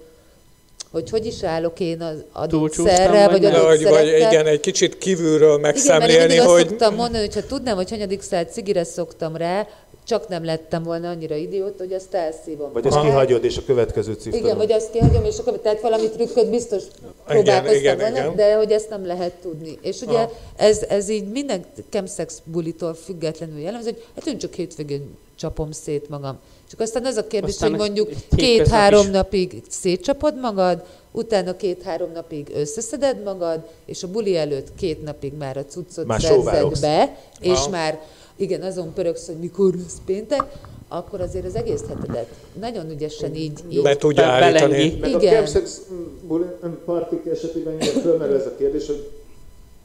[0.90, 4.32] hogy hogy is állok én az adott Túlcsúsztam, szerrel, vagy vagy hogy, vagy szerekkel.
[4.32, 7.90] igen, egy kicsit kívülről Igen, mert én megszemlélni, hogy szoktam mondani, hogy ha tudnám, hogy
[7.90, 9.68] hanyadik szállt cigire szoktam rá,
[10.04, 12.72] csak nem lettem volna annyira idiót, hogy azt elszívom.
[12.72, 13.04] Vagy ezt Aha.
[13.04, 14.38] kihagyod, és a következő cifra.
[14.38, 16.82] Igen, vagy azt kihagyom, és akkor, tehát valami trükköt biztos
[17.26, 18.36] próbálkoztam igen, volna, igen.
[18.36, 19.78] de hogy ezt nem lehet tudni.
[19.82, 20.32] És ugye Aha.
[20.56, 26.08] ez, ez így minden chemsex bulitól függetlenül jellemző, hogy hát én csak hétvégén csapom szét
[26.08, 26.38] magam.
[26.70, 32.50] Csak aztán az a kérdés, Aztán hogy mondjuk két-három napig szétcsapod magad, utána két-három napig
[32.54, 36.20] összeszeded magad, és a buli előtt két napig már a cuccot Már
[36.80, 37.68] be, és Aha.
[37.68, 38.00] már
[38.42, 40.42] igen, azon pöröksz, hogy mikor lesz péntek,
[40.88, 42.28] akkor azért az egész hetedet
[42.60, 44.72] nagyon ügyesen így, így be tudja Be- állítani.
[44.72, 44.98] belengi.
[45.00, 45.32] Meg a Igen.
[45.34, 45.80] chemsex
[46.84, 49.10] partik esetében fölmerül ez a kérdés, hogy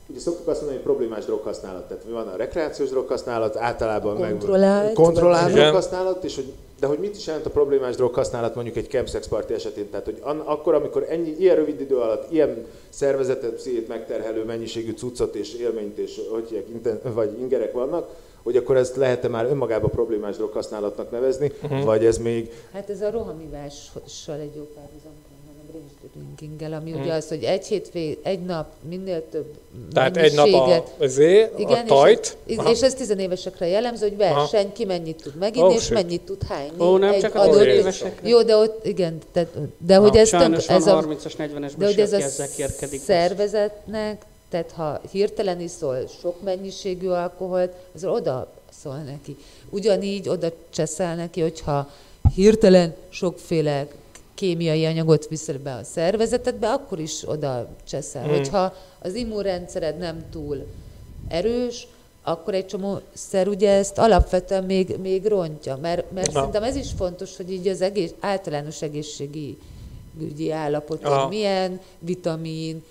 [0.10, 1.88] ugye szoktuk azt mondani, hogy problémás droghasználat.
[1.88, 7.16] Tehát van a rekreációs droghasználat, általában Kontrollált, meg kontrollált droghasználat, és hogy de hogy mit
[7.16, 9.90] is jelent a problémás droghasználat mondjuk egy chemsex party esetén?
[9.90, 14.92] Tehát, hogy an, akkor, amikor ennyi, ilyen rövid idő alatt ilyen szervezetet, pszichét megterhelő mennyiségű
[14.92, 18.10] cuccot és élményt és hogy hívják, vagy ingerek vannak,
[18.48, 21.84] hogy akkor ezt lehet-e már önmagában problémás droghasználatnak nevezni, uh-huh.
[21.84, 25.12] vagy ez még Hát ez a rohamivással egy jó párhuzam,
[25.46, 29.54] hanem binge drinkinggel, ami ugye az, hogy egy hétvég, egy nap minél több
[29.94, 32.70] Tehát egy nap a, mennyiséget- azért, a igen, tajt, és, Aha.
[32.72, 35.94] és ez tizenévesekre jellemző, hogy verseny, ki mennyit tud meginni, Oh, és shit.
[35.94, 36.80] mennyit tud hányni.
[36.80, 38.30] Ó, nem egy csak adott- évesekre.
[38.30, 42.00] Jó, de ott, igen, de, de hogy ez, tök, ez a 30-as, 40-es De hogy
[42.00, 42.20] ez a
[43.06, 49.38] szervezetnek, tehát ha hirtelen iszol sok mennyiségű alkoholt, az oda szól neki.
[49.70, 51.90] Ugyanígy oda cseszel neki, hogyha
[52.36, 53.88] hirtelen sokféle
[54.34, 58.26] kémiai anyagot viszel be a szervezetedbe, akkor is oda cseszel.
[58.26, 58.30] Mm.
[58.30, 60.66] Hogyha az immunrendszered nem túl
[61.28, 61.88] erős,
[62.24, 66.34] akkor egy csomó szer ugye ezt alapvetően még, még rontja, mert, mert Na.
[66.34, 69.58] szerintem ez is fontos, hogy így az egész, általános egészségi
[70.20, 72.84] ügyi állapot, milyen vitamin,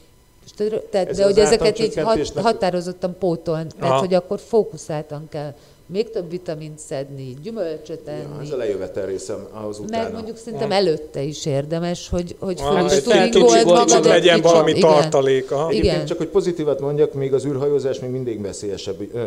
[0.46, 4.00] és tehát, tehát, Ez de az hogy ezeket így hat, határozottan pótolni, tehát Aha.
[4.00, 5.54] hogy akkor fókuszáltan kell
[5.88, 10.02] még több vitamint szedni, gyümölcsöt ja, enni, ez a lejövetel részem ahhoz utána.
[10.02, 13.64] meg mondjuk szerintem előtte is érdemes, hogy, hogy Ah, föl is egy fel turingold kicsit
[13.66, 13.96] magad.
[13.96, 14.80] egy legyen kicsit, valami igen.
[14.80, 15.50] tartalék.
[15.50, 15.70] Aha.
[15.70, 15.80] Igen.
[15.80, 19.22] Egyébként csak hogy pozitívat mondjak, még az űrhajózás még mindig veszélyesebb ö,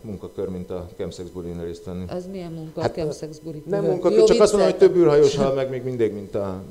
[0.00, 2.04] munkakör, mint a chemsex bulin részt venni.
[2.08, 3.66] Az milyen munka Hát, a chemsex burik?
[3.66, 6.62] Nem munkakör, csak azt mondom, hogy több űrhajós hal meg még mindig, mint a...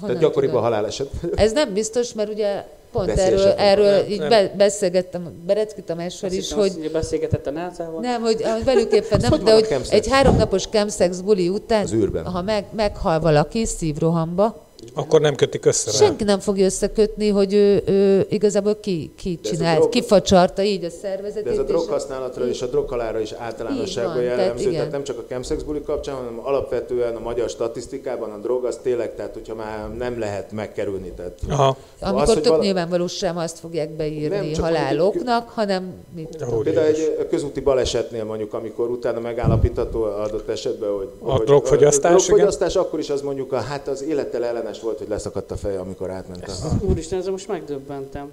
[0.00, 1.10] tehát gyakoribb a haláleset.
[1.34, 2.64] Ez nem biztos, mert ugye
[2.96, 4.28] pont erről, erről Nem, így nem.
[4.28, 8.00] be, beszélgettem Berecki Tamással is, hogy hogy beszélgetett a NASA-val.
[8.00, 11.86] nem, hogy hogy velük éppen nem, de hogy egy háromnapos chemsex buli után,
[12.24, 17.82] ha meg, meghal valaki szívrohamba, Akkor nem kötik össze senki nem fogja összekötni, hogy ő,
[17.86, 21.44] ő igazából ki, ki csinált, drog- kifacsarta így a szervezetét.
[21.44, 24.74] De ez a droghasználatra és a droghalára is általánosságban van, tehát jellemző, igen.
[24.74, 28.78] tehát nem csak a chemsex buli kapcsán, hanem alapvetően a magyar statisztikában a drog az
[28.82, 31.12] tényleg, tehát hogyha már nem lehet megkerülni.
[31.16, 31.76] Tehát Aha.
[32.00, 36.44] Amikor az, tök vala- nyilvánvaló sem azt fogják beírni Nem, haláloknak, hanem mit.
[36.62, 42.16] Például egy közúti balesetnél mondjuk, amikor utána megállapítható adott esetben, hogy A hogy drogfogyasztás, a
[42.16, 45.80] drogfogyasztás akkor is az mondjuk, a, hát az élettel ellenes volt, hogy leszakadt a feje,
[45.80, 46.84] amikor átment a...
[46.84, 48.30] Úristen, ezzel most megdöbbentem.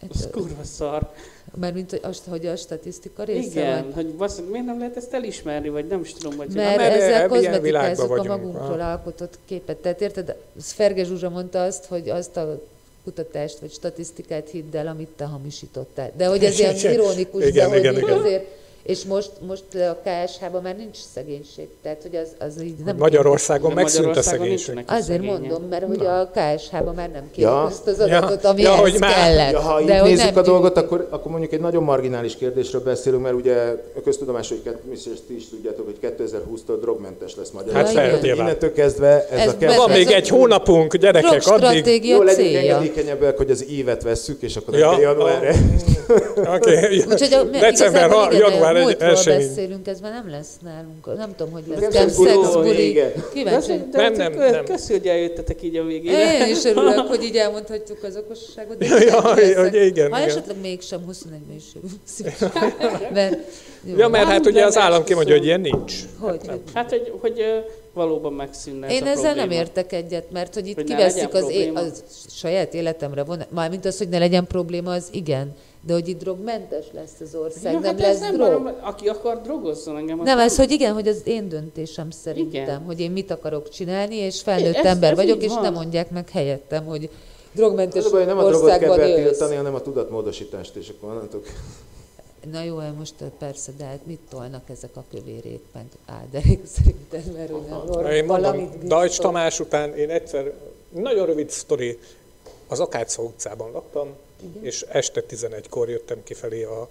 [0.00, 1.10] Hát, kurva szar.
[1.60, 3.92] Mert mint hogy a, hogy a statisztika része Igen, van.
[3.92, 6.48] hogy basszus, miért nem lehet ezt elismerni, vagy nem is tudom, hogy...
[6.48, 9.76] Mert, mert ezzel világban a magunkról alkotott képet.
[9.76, 12.60] Tehát érted, Ferge Zsuzsa mondta azt, hogy azt a
[13.04, 16.12] kutatást vagy statisztikát hidd el, amit te hamisítottál.
[16.16, 18.18] De hogy ez ilyen ironikus, Igen, de hogy igen, így igen.
[18.18, 18.46] azért
[18.86, 21.68] És most, most a KSH-ban már nincs szegénység.
[21.82, 24.74] Tehát, hogy az, az így nem Magyarországon De megszűnt a Magyarországon szegénység.
[24.74, 25.40] nincsenek Azért szegények.
[25.40, 27.62] mondom, mert hogy a KSH-ban már nem kérik Ja.
[27.62, 28.16] azt az Ja.
[28.16, 29.52] adatot, ami Ja, hogy már- kellett.
[29.52, 32.82] Ja, ha így De nézzük nem a dolgot, akkor, akkor mondjuk egy nagyon marginális kérdésről
[32.82, 33.54] beszélünk, mert ugye
[33.96, 34.60] a köztudomás, hogy
[35.26, 38.22] ti is tudjátok, hogy 2020-tól drogmentes lesz Hát Magyarország.
[38.22, 38.46] nyilván.
[38.46, 39.76] Innentől kezdve ez, Ez a kettő...
[39.76, 42.06] Van ez még a egy hónapunk, gyerekek, addig...
[42.08, 45.50] Jó, legyünk engedékenyebbek, hogy az évet vesszük, és akkor Ja, ja, januárra.
[46.56, 49.38] Oké, a, december, január a egy- elsőjén.
[49.48, 51.16] beszélünk, ez már nem lesz nálunk.
[51.16, 51.80] Nem tudom, hogy lesz.
[51.80, 52.98] Nem Nem szex, buli,
[53.32, 53.72] Kíváncsi.
[53.92, 54.64] Nem, nem, nem.
[54.64, 56.46] Köszi, hogy eljöttetek így a végére.
[56.46, 58.78] Én is örülök, hogy így elmondhatjuk az okosságot.
[58.78, 59.42] De Ja, hogy
[59.74, 60.28] igen, Ha igen.
[60.28, 61.64] esetleg mégsem 21-ben is.
[63.12, 63.38] Mert,
[63.84, 63.96] jó.
[63.96, 65.94] Ja, mert hát ugye az állam kimondja, hogy ilyen nincs.
[66.18, 67.42] hogy, hogy Hát, hogy, hogy
[67.94, 69.46] valóban megszűnne ez Én a ezzel probléma.
[69.46, 73.84] nem értek egyet, mert hogy itt Hogy kiveszik az, é- az saját életemre von, mármint
[73.84, 75.54] az, hogy ne legyen probléma, az igen.
[75.86, 78.62] De hogy itt drogmentes lesz az ország, Ja, nem hát lesz ez nem drog.
[78.62, 80.18] baj, aki akar drogozzon engem.
[80.22, 82.82] Nem, ez, hogy igen, hogy az én döntésem szerintem, Igen.
[82.82, 85.62] hogy én mit akarok csinálni, és felnőtt Ez- ember ez vagyok, és van.
[85.62, 87.10] nem mondják meg helyettem, hogy
[87.52, 91.40] drogmentes Az baj, nem a drogot kell betiltani, hanem a tudatmódosítást, és akkor onnantól
[92.52, 97.32] Na jó, hát most persze, de hát mit tolnak ezek a kövérék, meg áderék szerinted,
[97.36, 98.88] mert nem Én valamit mondom.
[98.88, 100.52] Dajcs Tamás után én egyszer,
[100.90, 101.98] nagyon rövid sztori,
[102.68, 104.08] az Akácszó utcában laktam,
[104.60, 106.88] és este 11-kor jöttem kifelé a,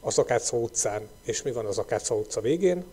[0.00, 1.08] az Akácszó utcán.
[1.24, 2.84] És mi van az Akácszó utca végén?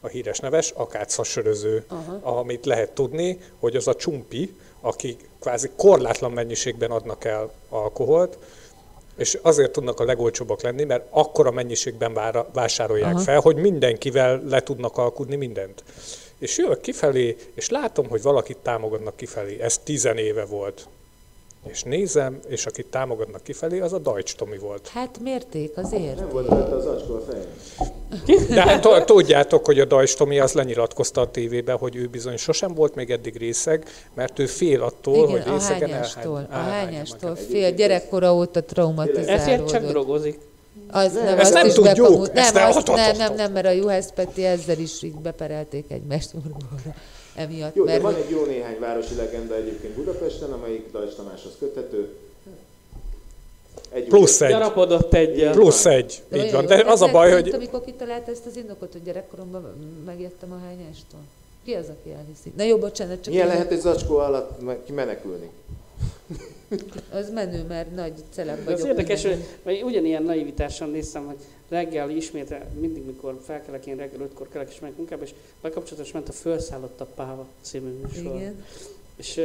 [0.00, 2.38] A híres neves Akácsa söröző, Aha.
[2.38, 8.38] amit lehet tudni, hogy az a csumpi, akik kvázi korlátlan mennyiségben adnak el alkoholt,
[9.16, 13.22] és azért tudnak a legolcsóbbak lenni, mert akkora mennyiségben vára, vásárolják Aha.
[13.22, 15.84] fel, hogy mindenkivel le tudnak alkudni mindent.
[16.38, 19.60] És jövök kifelé, és látom, hogy valakit támogatnak kifelé.
[19.60, 20.88] Ez tizenéve volt.
[21.68, 24.88] És nézem, és akit támogatnak kifelé, az a Deutsch Tomi volt.
[24.88, 26.16] Hát mérték azért.
[26.16, 28.46] nem volt rajta az acskó a fején.
[28.48, 32.36] De hát tu- tudjátok, hogy a Deutsch Tomi az lenyilatkozta a tévében, hogy ő bizony
[32.36, 36.46] sosem volt még eddig részeg, mert ő fél attól, Igen, hogy a részegen hányástól.
[36.50, 39.88] A elhány- hányástól elhányja fél gyerekkora óta Ezért csak traumatizálódott.
[39.90, 40.38] drogozik.
[40.90, 41.84] Az nem, Ezt nem tudjuk.
[42.06, 44.44] bepamut- Ezt Nem, ne- azt, ott, ott, nem, ott, nem, nem, mert a Juhász Peti
[44.44, 46.94] ezzel is így beperelték egymást orvóra.
[47.34, 51.14] Emiatt, Jó, de mert van hogy- egy jó néhány városi legenda egyébként Budapesten, amelyik Dajcs
[51.14, 52.08] Tamáshoz köthető.
[53.90, 54.50] Egy Plusz egy.
[54.50, 55.52] Gyarapodott egyel.
[55.52, 56.22] Plusz egy.
[56.28, 56.62] De Így van.
[56.62, 56.68] jó.
[56.68, 59.62] De az a baj, hogy Amikor kitalált ezt az indokot, hogy gyerekkoromban
[60.06, 61.20] megjettem a hányástól.
[61.64, 62.52] Ki az, aki elhiszi?
[62.56, 65.50] Na jó, bocsánat, csak Milyen én- lehet egy zacskó alatt me- kimenekülni?
[67.12, 68.78] az menő, mert nagy celeb De vagyok.
[68.80, 71.36] az érdekes, hogy vagy ugyanilyen naivitásan néztem, hogy
[71.68, 76.28] reggel ismét, mindig mikor felkelek, én reggel ötkor kelek és megyek munkába, és bekapcsolatos ment
[76.28, 78.36] a Fölszállott a Páva című műsor.
[78.36, 78.64] Igen.
[79.16, 79.40] És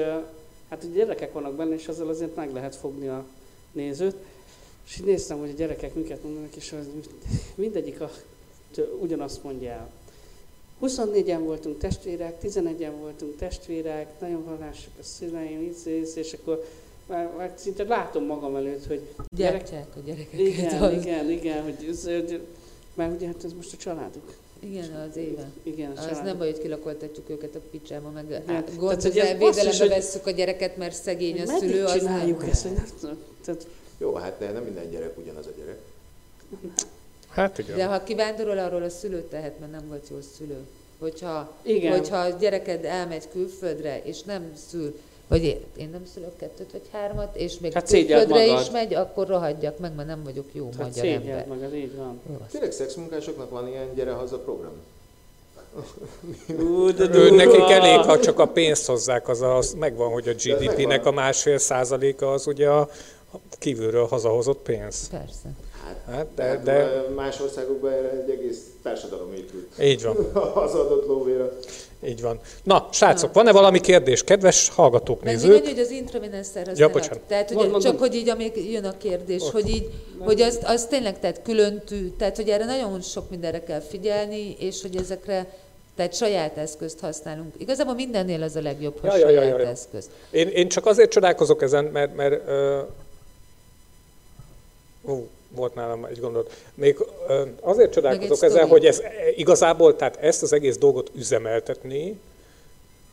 [0.69, 3.25] hát ugye gyerekek vannak benne, és azzal azért meg lehet fogni a
[3.71, 4.15] nézőt.
[4.87, 6.85] És így néztem, hogy a gyerekek miket mondanak, és az,
[7.55, 8.11] mindegyik a,
[8.99, 9.91] ugyanazt mondja el.
[10.81, 16.65] 24-en voltunk testvérek, 11-en voltunk testvérek, nagyon vallássuk a szüleim, így, így, és akkor
[17.09, 19.01] már, már szinte látom magam előtt, hogy
[19.37, 20.39] gyerek, Gyertyák a gyerekeket.
[20.39, 22.41] igen, az, igen, igen, hogy ez, hogy-
[22.93, 24.33] mert ugye hát ez most a családuk.
[24.59, 25.49] igen, az éve.
[25.63, 26.23] Igen, a Az családuk.
[26.23, 29.63] nem baj, hogy kilakoltatjuk őket a picsába, meg hát, Tehát, gond, hogy hogy ez basszus,
[29.63, 32.49] védelembe vesszük a gyereket, mert szegény a szülő, az csináljuk nem.
[32.49, 33.17] ezt, hogy nem tudom.
[33.45, 33.67] Tehát,
[33.97, 35.77] Jó, hát de nem minden gyerek ugyanaz a gyerek.
[37.29, 37.77] hát igen.
[37.77, 40.57] De ha kivándorol, arról a szülő tehet, mert nem volt jó szülő.
[40.99, 41.91] Hogyha, Igen.
[41.97, 45.43] hogyha a gyereked elmegy külföldre, és nem szül, vagy
[45.77, 48.61] én, nem szülök kettőt vagy hármat, és még Hát külföldre magad.
[48.61, 51.47] is megy, akkor rohadjak meg, mert nem vagyok jó tehát magyar ember.
[51.67, 52.21] az így van.
[52.51, 54.71] Tényleg szexmunkásoknak van ilyen gyere haza program?
[56.59, 60.33] Ú, de Ő, nekik elég, ha csak a pénzt hozzák, az, az megvan, hogy a
[60.33, 62.89] GDP-nek a másfél százaléka az ugye a
[63.51, 65.09] kívülről hazahozott pénz.
[65.09, 65.49] Persze.
[66.11, 69.67] Hát, de, Hát, de Más országokban erre egy egész társadalom épült.
[69.81, 70.15] így van,
[70.63, 71.51] Az adott lóvéra.
[72.05, 72.39] Így van.
[72.63, 74.23] Na, srácok, van-e valami kérdés?
[74.23, 75.55] Kedves hallgatók, még nézők?
[75.55, 77.19] annyi, hogy az intravenenszer az Ja, nem bocsánat.
[77.19, 77.99] Tehát ugye, mond, csak mond.
[77.99, 79.51] hogy így, amíg jön a kérdés, Ott.
[79.51, 83.63] hogy így, hogy az, az tényleg tehát külön tű, tehát hogy erre nagyon sok mindenre
[83.63, 85.45] kell figyelni, és hogy ezekre
[85.95, 87.53] tehát saját eszközt használunk.
[87.57, 89.69] Igazából mindennél az a legjobb, hogy Ja, ja, ja, saját ja, ja.
[89.69, 90.09] eszköz.
[90.31, 92.41] Én, én csak azért csodálkozok ezen, mert, mert
[95.01, 96.51] ú, volt nálam egy gondolat.
[96.73, 96.97] Még
[97.61, 99.01] azért csodálkozok ezen, hogy ez
[99.35, 102.19] igazából, tehát ezt az egész dolgot üzemeltetni,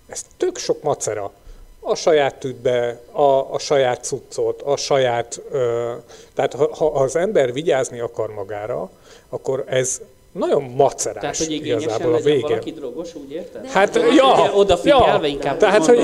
[0.07, 1.33] ez tök sok macera.
[1.81, 3.23] A saját tüdbe, a,
[3.55, 5.41] a saját cuccot, a saját...
[5.51, 5.93] Ö,
[6.35, 8.91] tehát ha, ha az ember vigyázni akar magára,
[9.29, 10.01] akkor ez
[10.33, 12.41] nagyon macerás Tehát, hogy igazából a végén.
[12.41, 13.67] valaki drogos, úgy érted?
[13.67, 14.15] Hát, Nem.
[14.15, 15.97] ja, Odafigyelve ja, inkább Tehát, hogy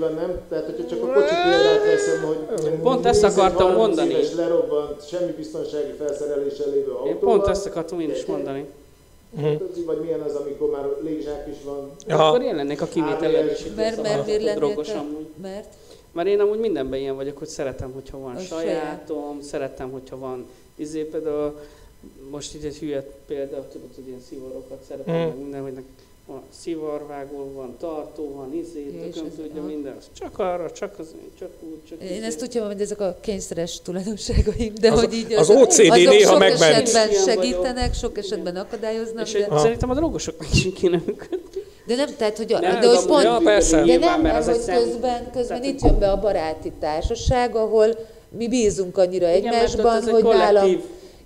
[0.00, 0.40] nem?
[0.48, 1.34] Tehát, hogyha csak a kocsi
[2.10, 2.24] veszem,
[2.70, 4.10] hogy Pont ezt akartam 30 mondani.
[4.10, 7.08] éves lerobbant, semmi biztonsági felszereléssel lévő autóval.
[7.08, 8.64] Én pont ezt akartam én is mondani.
[9.86, 11.90] Vagy milyen az, amikor már légzsák is van?
[12.06, 12.28] Ja.
[12.28, 14.84] Akkor én lennék a kivétel erősítő Mert, mert miért lennél.
[15.42, 15.74] Mert?
[16.12, 20.46] Mert én amúgy mindenben ilyen vagyok, hogy szeretem, hogyha van A sajátom, szeretem, hogyha van
[20.76, 21.58] izé, például
[22.30, 25.40] most így egy hülye példa, tudod, hogy ilyen szivarokat szeretem, Mm.
[25.42, 25.72] minden, hogy
[26.30, 31.06] van szivarvágó, van tartó, van izé, tököm ez- tudja minden, az csak arra, csak az,
[31.38, 32.24] csak úgy, csak Én izé.
[32.24, 35.94] ezt úgy hogy ezek a kényszeres tulajdonságaim, de Az- hogy így az azok- OCD azok
[35.96, 36.62] néha sok megment.
[36.88, 41.60] esetben segítenek, sok esetben akadályoznak, És de, egy, szerintem a drogosoknak is kéne működni.
[41.86, 43.82] de nem, tehát, hogy, a, Nem, de hogy pont, ja, persze.
[43.82, 47.86] de nem, mert mert az hogy közben, közben itt jön be a baráti társaság, ahol
[48.36, 50.80] mi bízunk annyira Igen, egymásban, hogy nálam, kollektív.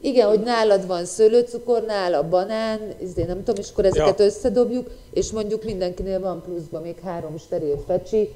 [0.04, 4.24] Igen, hogy nálad van szőlőcukor, nála banán, izé, nem tudom, és akkor ezeket Ja.
[4.24, 8.30] összedobjuk, és mondjuk mindenkinél van pluszban még három steril fecsi,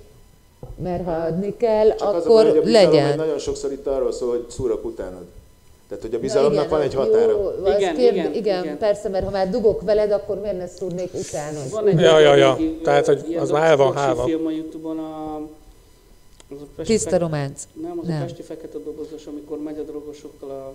[0.82, 3.10] mert ha adni kell, Csak az a akkor baj, hogy a bizalom legyen.
[3.10, 5.24] egy nagyon sokszor itt arról szól, hogy szúrok utánad.
[5.88, 7.30] Tehát, hogy a bizalomnak Na igen, van egy az határa.
[7.30, 10.56] Jó, Igen, igen, kérd, igen, igen, igen, persze, mert ha már dugok veled, akkor miért
[10.58, 11.10] ne szúrnék?
[11.70, 12.54] Van egy Ja, ja, ja.
[12.58, 14.22] régi, Tehát, hogy az már el van hálva.
[14.24, 15.34] film a Youtube-on a...
[16.54, 17.62] Az a Pesti Tiszta románc.
[17.82, 18.20] Nem, az Nem.
[18.20, 20.72] a Pesti Fekete Dobozos, amikor megy a drogosokkal a...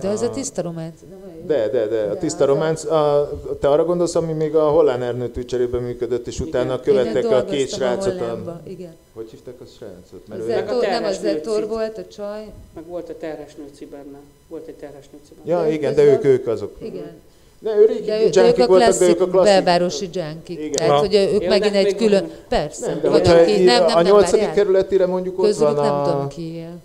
[0.00, 0.94] De az a tiszta románc.
[1.10, 1.46] Nem?
[1.46, 2.00] De, de, de.
[2.02, 3.30] A tiszta a- románc, a,
[3.60, 6.80] te arra gondolsz, ami még a Hollán Ernő tűcserében működött, és utána Igen.
[6.82, 8.20] követtek Én a két srácot.
[8.20, 8.94] A, Igen.
[9.14, 10.28] hogy hívták a srácot?
[10.28, 12.44] Mert Meg a Zetor, nem az Zetor volt, a csaj.
[12.74, 14.18] Meg volt egy terhes nőci benne.
[14.48, 15.58] Volt egy terhes nőci benne.
[15.58, 16.76] ja, de igen, ők de ők, ők azok.
[16.82, 17.10] Igen.
[17.58, 19.52] De ő régi De, ő, de ők a voltak, de ők klasszik, a klasszik.
[19.52, 20.58] belvárosi junkik.
[20.58, 20.72] Igen.
[20.72, 22.20] Tehát, hogy ők Ja, megint egy külön...
[22.22, 22.86] van- Persze.
[22.86, 24.54] Nem, de vagy aki, nem, nem, a nem, nyolcadik várjál.
[24.54, 26.04] kerületire mondjuk ott van nem a...
[26.10, 26.78] tudom ki él.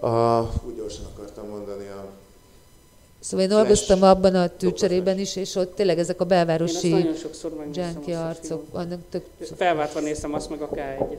[0.00, 2.04] A úgy gyorsan akartam mondani a...
[3.20, 6.92] Szóval én dolgoztam abban a tűcserében is, és ott tényleg ezek a belvárosi
[8.06, 9.24] a arcok vannak tök...
[9.56, 11.16] Felváltva néztem azt meg a K1-et.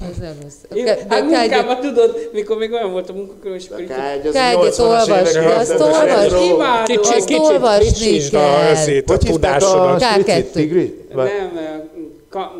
[0.00, 0.54] Ez nem rossz.
[0.70, 3.56] A Én, K- de hát a K1-et munkában tudod, mikor még olyan volt a munkakörül,
[3.56, 6.44] és akkor így- K1, az K1-et 80-as évek olvasni, azt.
[6.44, 6.84] Imádom.
[6.84, 8.40] Kicsit, Azt kicsit olvasni kell.
[8.66, 10.02] ezét, a Hogy hívták a tudásodat.
[10.02, 10.20] K2.
[10.20, 11.06] Stricit Tigri?
[11.12, 11.90] Vagy- Nem,
[12.28, 12.52] ka,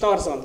[0.00, 0.40] Tarzan.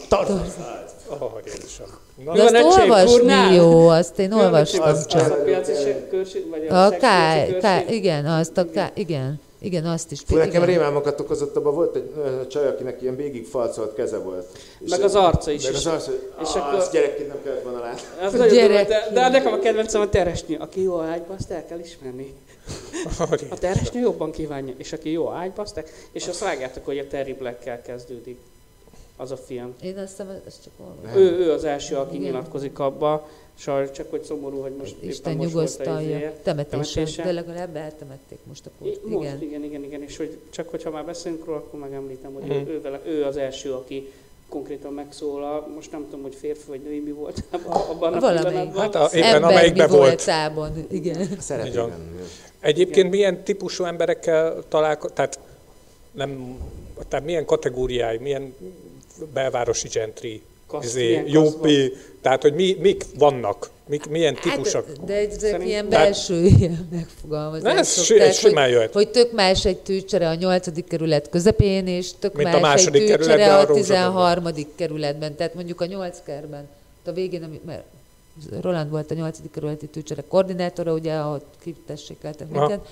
[1.10, 1.86] Oh, Jézusom.
[2.24, 3.54] Na, van, azt olvasni kurnál?
[3.54, 5.44] jó, azt én olvastam az, az a csak.
[5.44, 7.96] piaci se- körség, vagy A K, körség?
[7.96, 10.20] igen, azt a K, igen, igen, azt is.
[10.26, 10.66] Fú, nekem igen.
[10.66, 12.12] rémálmokat okozott, abban volt egy
[12.48, 14.46] csaj, akinek ilyen végig falcolt keze volt.
[14.80, 15.64] És Meg az arca is.
[15.64, 15.78] Meg is.
[15.78, 16.90] az arca, És akkor- akkor...
[16.92, 18.02] gyerekként nem kellett volna látni.
[18.26, 20.58] Az nagyon durva, de, de nekem a kedvencem a teresnyő.
[20.60, 22.34] Aki jó ágyba, azt el kell ismerni.
[23.50, 25.84] A teresnyő jobban kívánja, és aki jó ágyba, azt el...
[26.12, 28.38] És azt vágjátok, hogy a Terry Black-kel kezdődik.
[29.18, 29.74] Az a film.
[29.82, 30.74] Én azt hiszem, ezt csak.
[31.16, 32.28] Ő, ő az első, aki Igen.
[32.28, 33.28] nyilatkozik abba.
[33.58, 36.08] Sajnos csak hogy szomorú, hogy most Isten éppen most volt a nyugosztalja.
[36.10, 36.34] izéje.
[36.44, 39.06] Temetésen, de legalább eltemették most a kurt.
[39.08, 39.42] Most, Igen.
[39.42, 42.52] igen, igen, igen, és hogy csak hogyha már beszélünk róla, akkor megemlítem, hogy Mhm.
[42.68, 44.12] ő, ő, vele, ő az első, aki
[44.50, 45.68] konkrétan megszólal.
[45.76, 48.48] Most nem tudom, hogy férfi vagy női mi volt abban a Valamelyik.
[48.48, 48.82] pillanatban.
[48.82, 50.08] Hát a, éppen Ember amelyikben mi volt.
[50.08, 51.28] voltában, igen.
[51.40, 51.92] Szerepében.
[52.60, 55.40] Egyébként milyen típusú emberekkel találkozol, tehát,
[56.12, 56.58] nem,
[57.08, 58.54] tehát milyen kategóriái, milyen
[59.34, 59.88] belvárosi
[60.68, 61.24] Kaszt, izé,
[62.22, 64.88] tehát hogy mi, mik vannak, mik, milyen típusok.
[64.88, 67.78] Hát, de ezek Szerint- ilyen Tehát- belső ilyen megfogalmazások.
[67.86, 68.94] Ez Tehát, simán hogy, jöhet.
[68.94, 70.88] hogy tök más egy tűcsere a 8.
[70.88, 74.54] kerület közepén, és tök Mint a más második egy tűcsere kerületben, a a Rózsadomban.
[74.54, 74.68] 13.
[74.76, 75.36] kerületben.
[75.36, 76.68] Tehát mondjuk a 8 kerben.
[77.06, 77.84] A végén, ami- mert
[78.62, 79.38] Roland volt a 8.
[79.52, 82.68] kerületi tűcsere koordinátora, ugye, ahol kitessékeltek Aha.
[82.68, 82.88] minket,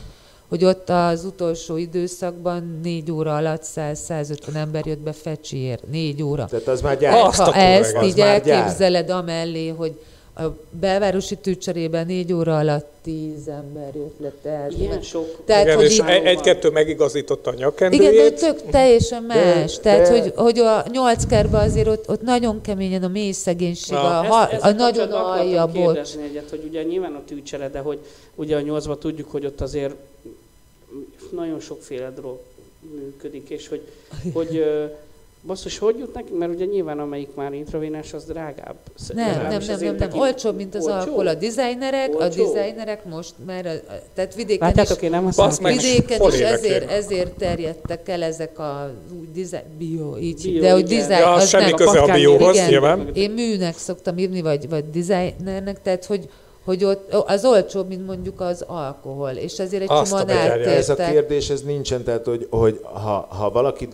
[0.49, 5.83] hogy ott az utolsó időszakban négy óra alatt 100-150 ember jött be Fecsiért.
[5.91, 6.45] Négy óra.
[6.45, 7.25] Tehát az már gyár.
[7.25, 8.57] Azt ha ezt így már gyár.
[8.57, 9.99] elképzeled amellé, hogy
[10.35, 10.41] a
[10.79, 14.31] belvárosi tűcserében négy óra alatt tíz ember jött le.
[14.41, 15.45] Tehát, Ilyen sok.
[15.45, 17.53] tehát Igen, hogy és így, egy- egy-kettő megigazította a
[17.89, 19.75] igen, de tök teljesen más.
[19.75, 23.31] De- Tehát, de- hogy, hogy a nyolc kerben azért ott, ott nagyon keményen a mély
[23.31, 24.19] szegénység, Na.
[24.19, 26.15] a, ha, Ezt- a nagyon alja bocs.
[26.29, 27.99] egyet, hogy ugye nyilván a tűcsere, de hogy
[28.35, 29.95] ugye a nyolcban tudjuk, hogy ott azért
[31.35, 32.39] nagyon sokféle drog
[32.95, 33.81] működik, és hogy,
[34.33, 34.63] hogy
[35.45, 36.33] basszus, hogy jut neki?
[36.33, 38.75] Mert ugye nyilván amelyik már intravénás, az drágább.
[39.13, 40.19] Nem, nem, nem, nem, nem.
[40.19, 40.97] Olcsóbb, mint az Olcsó?
[40.97, 41.27] alkohol.
[41.27, 42.45] A dizájnerek, a Olcsó?
[42.45, 45.29] dizájnerek most már, a, a- tehát vidéken is Látjátok, én nem
[45.61, 50.71] meg, Vidéken is ezért, ezért terjedtek el ezek a úgy dizájn, bio, így, Bio, de
[50.71, 51.75] hogy dizájn, Ja, az semmi nem.
[51.75, 52.69] köze a patkány- bióhoz, Igen.
[52.69, 53.09] nyilván.
[53.13, 56.29] Én műnek szoktam írni, vagy, vagy designernek, tehát hogy,
[56.63, 60.69] hogy ott az olcsóbb, mint mondjuk az alkohol, és ezért egy Azt csomóan begyárja.
[60.69, 63.87] Ez a kérdés, ez nincsen, tehát hogy, hogy ha, ha valaki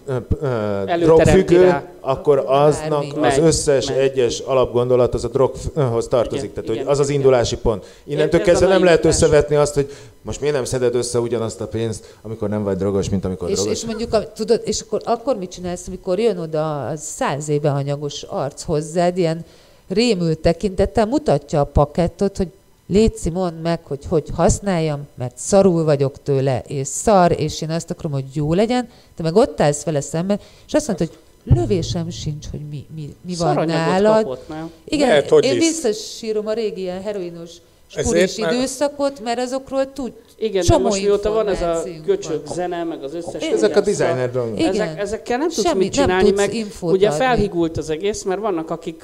[0.99, 1.67] drogfüggő,
[1.99, 3.27] akkor Akkor aznak bármi.
[3.27, 3.97] az összes megy.
[3.97, 6.43] egyes alapgondolat az a droghoz tartozik.
[6.43, 7.21] Igen, tehát hogy igen, az az igen.
[7.21, 7.85] indulási pont.
[8.03, 9.29] Innentől kezdve nem lehet naivitás.
[9.29, 13.09] összevetni azt, hogy most miért nem szeded össze ugyanazt a pénzt, amikor nem vagy drogos,
[13.09, 13.73] mint amikor És, drogos.
[13.73, 17.69] és mondjuk, a, tudod, és akkor, akkor mit csinálsz, amikor jön oda a száz éve
[17.69, 19.45] hanyagos arc hozzád, ilyen
[19.87, 22.47] rémült tekintettel mutatja a pakettot, hogy
[22.91, 27.89] Léci, mondd meg, hogy hogy használjam, mert szarul vagyok tőle, és szar, és én azt
[27.89, 28.89] akarom, hogy jó legyen.
[29.15, 31.17] Te meg ott állsz vele szemben, és azt mondod, hogy
[31.55, 34.23] lövésem sincs, hogy mi, mi, mi van nálad.
[34.23, 34.71] kapott, nem?
[34.83, 35.57] Igen, Lehet, hogy én is.
[35.57, 37.51] visszasírom a régi ilyen heroinos
[37.95, 42.41] Ezért időszakot, mert azokról tud Igen, de csomó most mióta van ez a van.
[42.53, 43.41] zene, meg az összes...
[43.41, 44.59] Ezek Ezek a designer dolgok.
[44.59, 48.41] Ezek, ezekkel nem tudsz Semmit mit nem csinálni, tudsz meg ugye felhigult az egész, mert
[48.41, 49.03] vannak, akik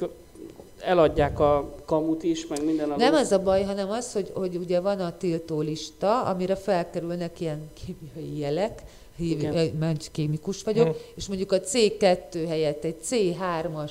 [0.86, 4.80] eladják a kamut is, meg minden Nem az a baj, hanem az, hogy, hogy ugye
[4.80, 8.82] van a tiltó lista, amire felkerülnek ilyen kémiai jelek,
[9.54, 10.92] ö, mert kémikus vagyok, Hm.
[11.14, 13.90] és mondjuk a C2 helyett egy C3-as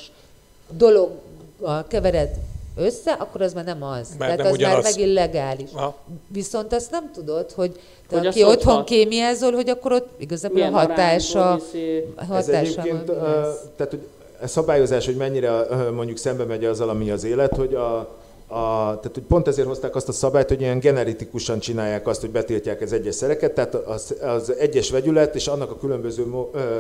[0.69, 2.29] dologgal kevered
[2.77, 4.07] össze, akkor az már nem az.
[4.17, 4.83] Tehát nem az már ugyanaz.
[4.83, 5.69] megint legális.
[5.73, 5.95] Aha.
[6.27, 8.85] Viszont azt nem tudod, hogy te, Hogy aki otthon hat?
[8.85, 13.57] kémiázol, hogy akkor ott igazából Milyen a hatása, arányból viszi- a Ez hatása egyébként, lesz.
[13.75, 14.07] tehát hogy
[14.43, 15.65] szabályozás, hogy mennyire
[15.95, 17.97] mondjuk szembe megy azzal, ami az élet, hogy a,
[18.47, 22.29] a, tehát, hogy pont ezért hozták azt a szabályt, hogy ilyen generetikusan csinálják azt, hogy
[22.29, 26.25] betiltják az egyes szereket, tehát az, az egyes vegyület és annak a különböző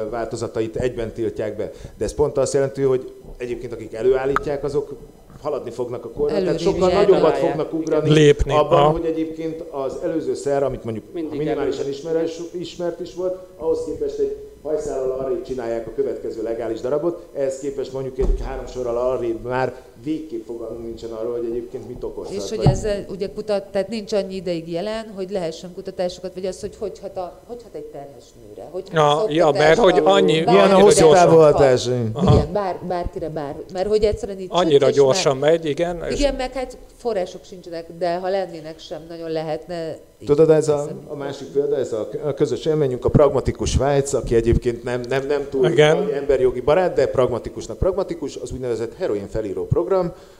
[0.09, 1.71] változatait egyben tiltják be.
[1.97, 4.95] De ez pont azt jelenti, hogy egyébként akik előállítják, azok
[5.41, 8.89] haladni fognak a korra, tehát sokkal nagyobbat fognak ugrani Lépni, abban, aha.
[8.89, 14.19] hogy egyébként az előző szer, amit mondjuk Mindig minimálisan ismeres, ismert is volt, ahhoz képest
[14.19, 14.35] egy
[14.65, 19.73] hajszállal arrébb csinálják a következő legális darabot, ehhez képest mondjuk egy három sorral arrébb már
[20.05, 22.33] végképp fogalmunk nincsen arról, hogy egyébként mit okozhat.
[22.35, 26.59] És hogy ezzel ugye kutat, tehát nincs annyi ideig jelen, hogy lehessen kutatásokat, vagy az,
[26.59, 28.69] hogy hogy hat, a, hogy hat egy terhes nőre.
[28.71, 31.85] Hogy Ja, ja, mert hogy annyi- Milyen a hosszú távú hatás?
[31.85, 33.55] Igen, bár, bárkire bár.
[33.73, 35.95] Mert hogy egyszerűen így Annyira csütt, gyorsan megy, igen.
[35.95, 39.97] Már, és igen, meg hát források sincsenek, de ha lennének sem, nagyon lehetne.
[40.25, 44.35] Tudod, ez a, a másik példa, ez a, a közös élményünk, a pragmatikus Svájc, aki
[44.35, 46.09] egyébként nem, nem, nem túl Igen.
[46.13, 49.94] emberjogi barát, de pragmatikusnak pragmatikus, az úgynevezett heroin felíró program,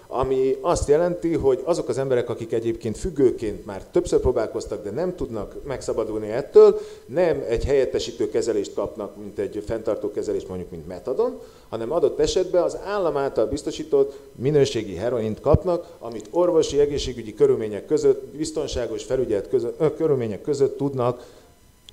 [0.08, 5.16] ami azt jelenti, hogy azok az emberek, akik egyébként függőként már többször próbálkoztak, de nem
[5.16, 11.39] tudnak megszabadulni ettől, nem egy helyettesítő kezelést kapnak, mint egy fenntartó kezelést, mondjuk, mint metadon,
[11.70, 18.26] hanem adott esetben az állam által biztosított minőségi heroint kapnak, amit orvosi, egészségügyi körülmények között,
[18.26, 21.24] biztonságos felügyelt között, körülmények között tudnak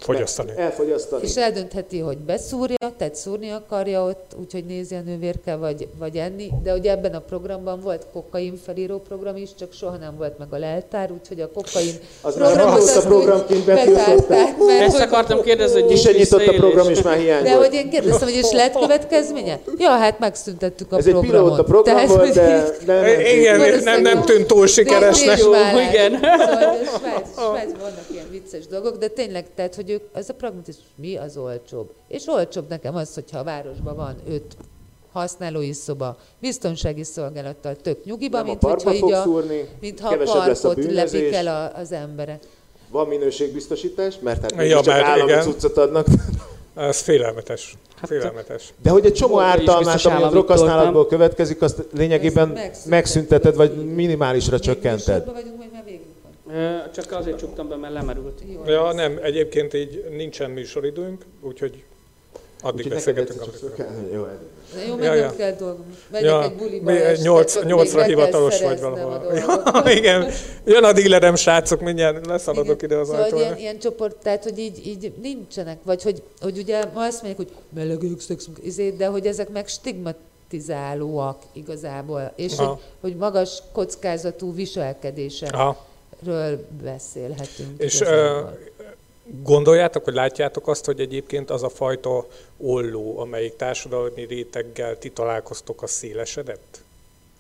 [0.03, 0.53] Fogyasztani.
[0.57, 1.23] elfogyasztani.
[1.25, 6.51] És eldöntheti, hogy beszúrja, tehát szúrni akarja ott, úgyhogy nézi a nővérke, vagy, vagy enni.
[6.63, 10.49] De ugye ebben a programban volt kokain felíró program is, csak soha nem volt meg
[10.51, 14.55] a leltár, úgyhogy a kokain Az már programot azt úgy programként betiltották.
[14.81, 18.29] Ezt akartam kérdezni, hogy se nyitott a program, és már hiány De hogy én kérdeztem,
[18.29, 19.61] hogy és lett következménye?
[19.79, 21.43] Ja, hát megszüntettük a Ez egy programot.
[21.43, 25.37] pilóta program Tehát, volt, de nem, nem, Igen, nem, nem tűnt túl sikeresnek.
[25.37, 26.13] Nincs igen.
[26.13, 30.87] Szóval Svájc, Svájcban vannak ilyen vicces dolgok, de tényleg, tehát, hogy ők, ez a pragmatizmus,
[30.95, 31.93] mi az olcsóbb?
[32.09, 34.57] És olcsóbb nekem az, hogyha a városban van öt
[35.13, 39.69] használói szoba, biztonsági szolgálattal tök nyugiba, nem a mint hogyha parkba így fog a, szúrni,
[39.81, 42.43] mint ha a kevesebb lesz a parkot lepik el a, az emberek.
[42.91, 45.43] van minőségbiztosítás, mert hát Ja, csak mert állami igen.
[45.43, 46.07] cuccot adnak.
[46.77, 47.77] Ez félelmetes.
[48.03, 48.75] Félelmetes.
[48.83, 53.57] De hogy egy csomó ártalmát, ami a droghasználatból következik, azt lényegében megszünteted.
[53.57, 55.33] vagy minimálisra csökkented.
[55.33, 56.33] vagyunk, vagy már végünk van?
[56.42, 56.42] Ö,
[56.95, 58.43] Csak azért csuktam be, mert lemerült.
[58.53, 61.83] Jó, Ja, nem, egyébként így nincsen műsoridőnk, úgyhogy
[62.63, 63.41] addig beszélgetünk.
[64.15, 64.27] Jó.
[64.75, 65.27] Na jó, Ja, meg ja.
[65.27, 65.97] nem kell dolgom.
[66.11, 66.93] Megyek Ja, egy buliba
[67.23, 69.35] nyolc- nyolcra hivatalos vagy valahol.
[69.35, 70.31] Ja, igen,
[70.65, 72.91] jön a dílerem, srácok, mindjárt leszaladok Igen.
[72.91, 76.85] ide az szóval, ilyen, ilyen csoport, tehát hogy így, így nincsenek, vagy hogy, hogy ugye
[76.95, 82.69] ma azt mondják, hogy melegők, szexünk, izé, de hogy ezek meg stigmatizálóak igazából, és Aha.
[82.69, 85.91] hogy, hogy magas kockázatú viselkedésekről Aha.
[86.83, 87.81] Beszélhetünk.
[87.81, 88.59] És igazából.
[89.43, 95.83] gondoljátok, hogy látjátok azt, hogy egyébként az a fajta olló, amelyik társadalmi réteggel ti találkoztok,
[95.83, 96.81] az szélesedett?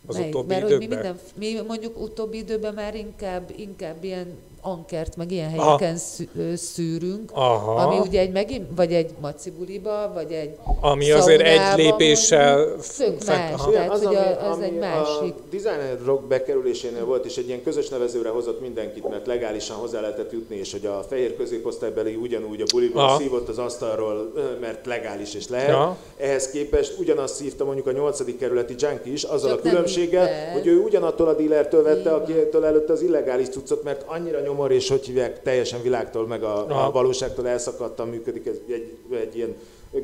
[0.06, 0.34] Az Melyik?
[0.34, 5.30] utóbbi Mert hogy mi, minden, mi mondjuk utóbbi időben már inkább, inkább ilyen ankert, meg
[5.30, 5.78] ilyen Aha.
[5.78, 5.98] helyeken
[6.36, 7.74] ö, szűrünk, Aha.
[7.74, 13.52] ami ugye egy megint, vagy egy macibuliba, vagy egy Ami azért egy lépéssel Tök más,
[13.52, 13.70] aha.
[13.70, 15.34] tehát az, hogy ami, a, az ami egy másik.
[15.34, 20.00] A designer rock bekerülésénél volt, és egy ilyen közös nevezőre hozott mindenkit, mert legálisan hozzá
[20.00, 23.18] lehetett jutni, és hogy a fehér középosztálybeli ugyanúgy a buliban Aha.
[23.18, 25.68] szívott az asztalról, mert legális és lehet.
[25.68, 25.96] Ja.
[26.16, 28.36] Ehhez képest ugyanazt szívta mondjuk a 8.
[28.38, 32.92] kerületi junkie is, azzal Csak a különbséggel, hogy ő ugyanattól a dílertől vette, akitől előtte
[32.92, 36.86] az illegális cuccot, mert annyira nyomor, és hogy hívják, teljesen világtól, meg a, Aha.
[36.86, 39.54] a valóságtól elszakadtan működik ez egy, egy ilyen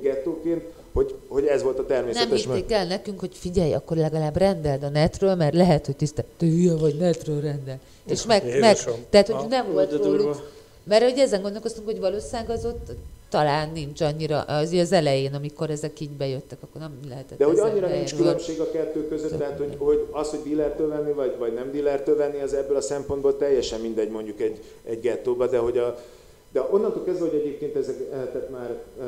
[0.02, 2.44] gettóként, hogy, hogy ez volt a Nem természetes.
[2.44, 6.46] hitték el nekünk, hogy figyelj, akkor legalább rendeld a netről, mert lehet, hogy tiszta, te
[6.46, 7.78] hülye vagy, netről rendel.
[8.06, 9.04] És meg, meg Jézusom.
[9.10, 10.50] tehát, hogy nem volt róluk,
[10.84, 12.90] mert hogy ezen gondolkoztunk, hogy valószínűleg az ott
[13.28, 17.58] talán nincs annyira, az, az elején, amikor ezek így bejöttek, akkor nem lehetett De hogy
[17.58, 18.18] annyira nincs helyről.
[18.18, 22.16] különbség a kettő között, tehát hogy, hogy az, hogy dealertől venni, vagy, vagy nem dealertől
[22.16, 25.98] venni, az ebből a szempontból teljesen mindegy mondjuk egy, egy gettóba, de hogy a,
[26.52, 29.06] de onnantól kezdve, hogy egyébként ezek, eh, tehát már eh,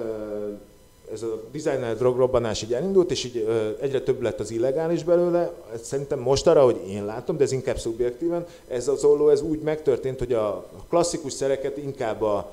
[1.12, 5.52] ez a designer drogrobbanás így elindult, és így eh, egyre több lett az illegális belőle,
[5.82, 9.60] szerintem most arra, hogy én látom, de ez inkább szubjektíven, ez az olló, ez úgy
[9.60, 12.52] megtörtént, hogy a klasszikus szereket inkább a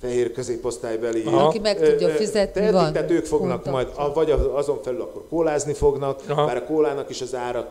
[0.00, 1.46] fehér középosztálybeli Aha.
[1.46, 4.04] Aki meg tudja fizetni, tehetik, van Tehát ők fognak majd, kontaktja.
[4.04, 6.46] a- vagy az- azon felül akkor kólázni fognak, Aha.
[6.46, 7.68] bár a kólának is az ára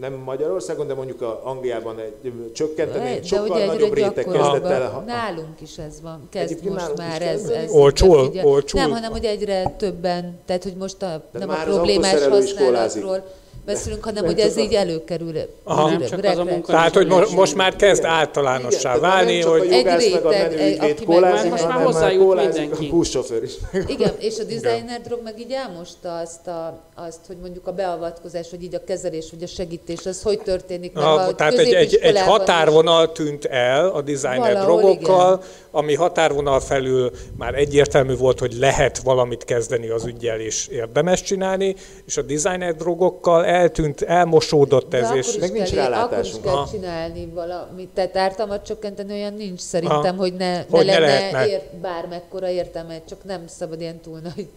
[0.00, 5.02] nem Magyarországon, de mondjuk a Angliában egy csökkenteni, egy de sokkal nagyobb réteg kezdett el.
[5.06, 8.80] nálunk is ez van, kezd Egyébként most már ez, ez figyel- Olcsol?
[8.80, 13.24] Nem, hanem hogy egyre többen, tehát hogy most a, nem a problémás használatról
[13.64, 15.32] beszélünk, hanem Nem hogy ez a- így előkerül.
[15.64, 15.88] Aha.
[15.88, 19.40] Nem csak az a munka- Tehát, hogy mo- most már kezd általánossá Igen, válni, nem
[19.42, 22.86] csak hogy Egy meg a réteg, menő egy- aki meg- Most már hozzájut kólázik mindenki.
[22.86, 23.52] a buszsofőr is.
[23.86, 28.46] Igen, és a designer drog meg így elmosta azt, a, azt, hogy mondjuk a beavatkozás,
[28.50, 31.72] vagy így a kezelés, vagy a segítés, az hogy történik meg a, a tehát egy,
[31.72, 35.42] egy, egy határvonal tűnt el a designer Valahol drogokkal,
[35.74, 41.74] ami határvonal felül már egyértelmű volt, hogy lehet valamit kezdeni az ügyel, és érdemes csinálni,
[42.06, 46.32] és a designer drogokkal eltűnt, elmosódott De ez, akkor és Meg nincs kell, akkor is
[46.32, 46.44] rálátásunk.
[46.44, 47.88] kell csinálni valamit.
[47.88, 50.16] Tehát ártalmat csökkenteni olyan nincs szerintem, Aha.
[50.16, 51.48] hogy ne, ne Hogy ne lenne lehetne.
[51.48, 54.48] ért, bármekkora értelme, csak nem szabad ilyen túl nagy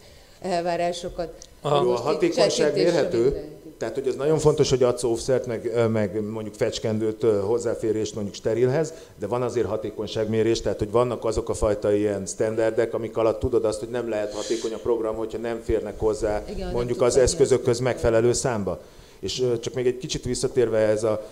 [0.41, 1.34] elvárásokat.
[1.61, 1.84] Aha.
[1.84, 3.43] Jó, a hatékonyság mérhető.
[3.78, 8.93] Tehát hogy az nagyon fontos, hogy adsz offszert, meg, meg mondjuk fecskendőt, hozzáférést mondjuk sterilhez,
[9.19, 13.65] de van azért hatékonyságmérés, tehát hogy vannak azok a fajta ilyen standardek, amik alatt tudod
[13.65, 17.80] azt, hogy nem lehet hatékony a program, hogyha nem férnek hozzá Igen, mondjuk az eszközökhöz
[17.80, 18.80] megfelelő számba.
[19.19, 21.26] És csak még egy kicsit visszatérve ez a,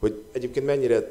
[0.00, 1.08] hogy egyébként mennyire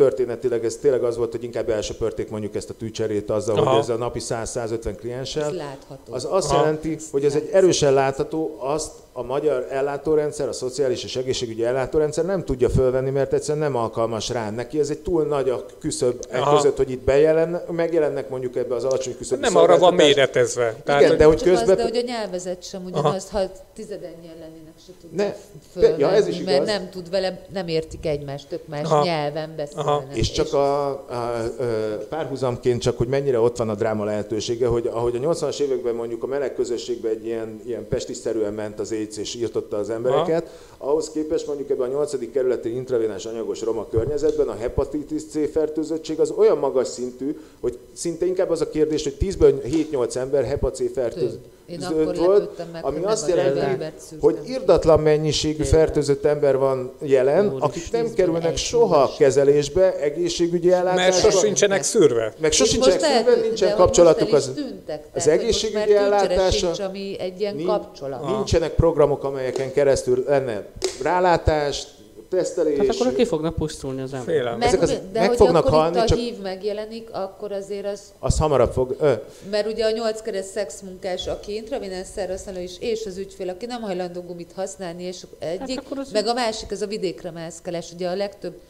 [0.00, 3.70] történetileg ez tényleg az volt, hogy inkább elsöpörték mondjuk ezt a tűcserét azzal, Aha.
[3.70, 5.48] hogy ez a napi 100-150 klienssel.
[5.48, 6.12] Ez látható.
[6.12, 6.60] Az azt Aha.
[6.60, 12.24] jelenti, hogy ez egy erősen látható, azt a magyar ellátórendszer, a szociális és egészségügyi ellátórendszer
[12.24, 14.50] nem tudja fölvenni, mert egyszerűen nem alkalmas rá.
[14.50, 16.56] Neki ez egy túl nagy a küszöb e Aha.
[16.56, 20.74] között, hogy itt bejelen, megjelennek mondjuk ebbe az alacsony küszöbű nem arra van méretezve.
[20.84, 21.68] Tehát, Igen, de hogy közben...
[21.68, 23.40] az, de hogy a nyelvezet sem ugyanaz, ha
[23.74, 25.34] tizedennyien lennének, se tudna Ne,
[25.72, 26.68] fölvenni, ja, ez is mert igaz.
[26.68, 29.04] nem tud vele, nem értik egymást, tök más Aha.
[29.04, 29.86] nyelven beszélnek.
[29.86, 30.04] Aha.
[30.12, 34.86] És csak a, a, a párhuzamként csak, hogy mennyire ott van a dráma lehetősége, hogy
[34.86, 39.16] ahogy a 80-as években mondjuk a meleg közösségben egy ilyen, ilyen pestisszerűen ment az AIDS
[39.16, 40.48] és írtotta az embereket,
[40.78, 42.30] ahhoz képest mondjuk ebben a 8.
[42.32, 48.26] kerületi intravénás anyagos roma környezetben a hepatitis C fertőzöttség az olyan magas szintű, hogy szinte
[48.26, 49.54] inkább az a kérdés, hogy 10-ből
[49.92, 53.84] 7-8 ember hepa C fertőzött Én akkor volt, meg, ami azt jelenti,
[54.20, 57.68] hogy irdatlan mennyiségű fertőzött ember van jelen, Úristen.
[57.68, 61.30] akik nem kerülnek soha kezelésbe, egészségügyi mert ellátásba.
[61.30, 62.32] sosincsenek szűrve.
[62.40, 64.50] Meg sosincsenek lehet, nincsen kapcsolatuk az...
[64.54, 68.26] tűntek, az egészségügyi ellátása- sincs, ami egy ilyen kapcsolat.
[68.26, 70.66] Nincsenek programok, amelyeken keresztül lenne
[71.02, 71.86] rálátás,
[72.30, 72.78] tesztelés.
[72.78, 74.34] Hát akkor ki fognak pusztulni az ember.
[74.34, 74.58] Félem.
[74.58, 77.52] Meg, Ezek az- de meg hogy fognak akkor halni, itt a csak- hív megjelenik, akkor
[77.52, 78.96] azért az Az hamarabb fog...
[79.00, 79.12] Ö,
[79.50, 83.80] Mert ugye a nyolc keres szexmunkás, aki intravénás szerhasználó is, és az ügyfél, aki nem
[83.82, 87.92] hajlandó gumit használni, és egyik, Hát az- meg a másik, az a vidékre mászkálás.
[87.92, 88.60] Ugye a legtöbb,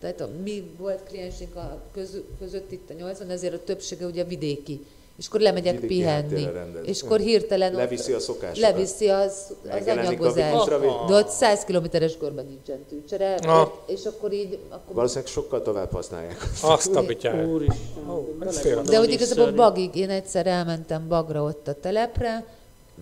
[0.00, 4.24] tehát a mi volt kliensünk a köz, között itt a nyolcban, ezért a többsége ugye
[4.24, 4.86] vidéki.
[5.18, 6.46] És akkor lemegyek Vidéki pihenni.
[6.84, 8.58] És akkor hirtelen Leviszi a szokásokat.
[8.70, 10.52] leviszi az, az Megjelenik a anyagozás.
[10.52, 13.68] intravén- De ott 100 kilométeres körben nincsen tűcsere, Ah.
[13.86, 14.58] és akkor így...
[14.68, 16.36] Akkor Valószínűleg sokkal tovább használják.
[16.62, 17.46] Azt a bityát.
[17.46, 18.84] Úristen.
[18.84, 22.44] De hogy igazából bagig, én egyszer elmentem bagra ott a telepre,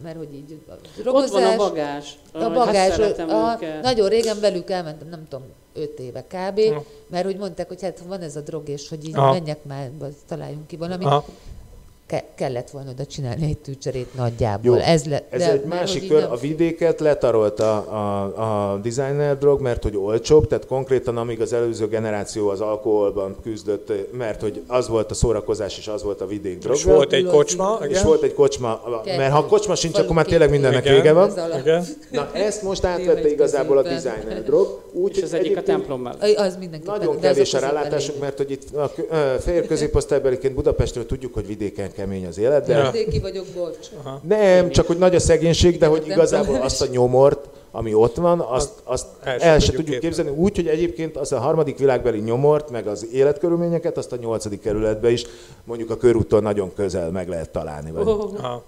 [0.02, 2.18] mert hogy így a Ott drogozás, van a bagás.
[2.32, 3.82] a bagás, hát a, őket.
[3.82, 5.44] nagyon régen velük elmentem, nem tudom,
[5.74, 6.58] öt éve kb.
[6.70, 6.84] Aha.
[7.06, 9.32] Mert hogy mondták, hogy hát van ez a drog, és hogy így Aha.
[9.32, 9.90] menjek már,
[10.28, 11.06] találjunk ki valamit.
[11.06, 11.24] Aha.
[12.10, 14.76] Ke- kellett volna oda csinálni egy tűcserét nagyjából.
[14.76, 16.20] Jó, ez le, Ez de, egy másik kör.
[16.20, 21.40] nem- A vidéket letarolta a, a, a designer drog, mert hogy olcsóbb, tehát konkrétan amíg
[21.40, 26.20] az előző generáció az alkoholban küzdött, mert hogy az volt a szórakozás, és az volt
[26.20, 26.76] a vidék drog.
[26.76, 28.04] És volt egy kocsma, és igen.
[28.06, 30.94] volt egy kocsma, mert ha kocsma sincs, akkor már tényleg mindennek Igen.
[30.96, 31.30] vége van.
[31.30, 31.60] Az.
[31.60, 31.84] Igen.
[32.10, 34.80] Na ezt most átvette igazából a designer drog.
[34.92, 36.38] Úgy, És ez hogy egyik a templom mellett.
[36.38, 36.98] Az mindenképpen.
[36.98, 41.34] Nagyon az kevés a rálátásunk, mert hogy itt a kö- ö, fehér középosztálybeliként Budapestről tudjuk,
[41.34, 42.90] hogy vidéken kemény az élet, de Ja.
[42.90, 43.88] Vidéki vagyok, bocs.
[44.22, 48.40] nem, csak hogy nagy a szegénység, de hogy igazából azt a nyomort, ami ott van,
[48.40, 50.06] azt, azt el el, se tudjuk képzelni.
[50.06, 50.30] képzelni.
[50.42, 55.10] Úgy, hogy egyébként az a harmadik világbeli nyomort, meg az életkörülményeket, azt a nyolcadik kerületbe
[55.10, 55.24] is
[55.64, 57.90] mondjuk a körúttól nagyon közel meg lehet találni.
[57.90, 58.06] Vagy.
[58.06, 58.62] Oh, Aha.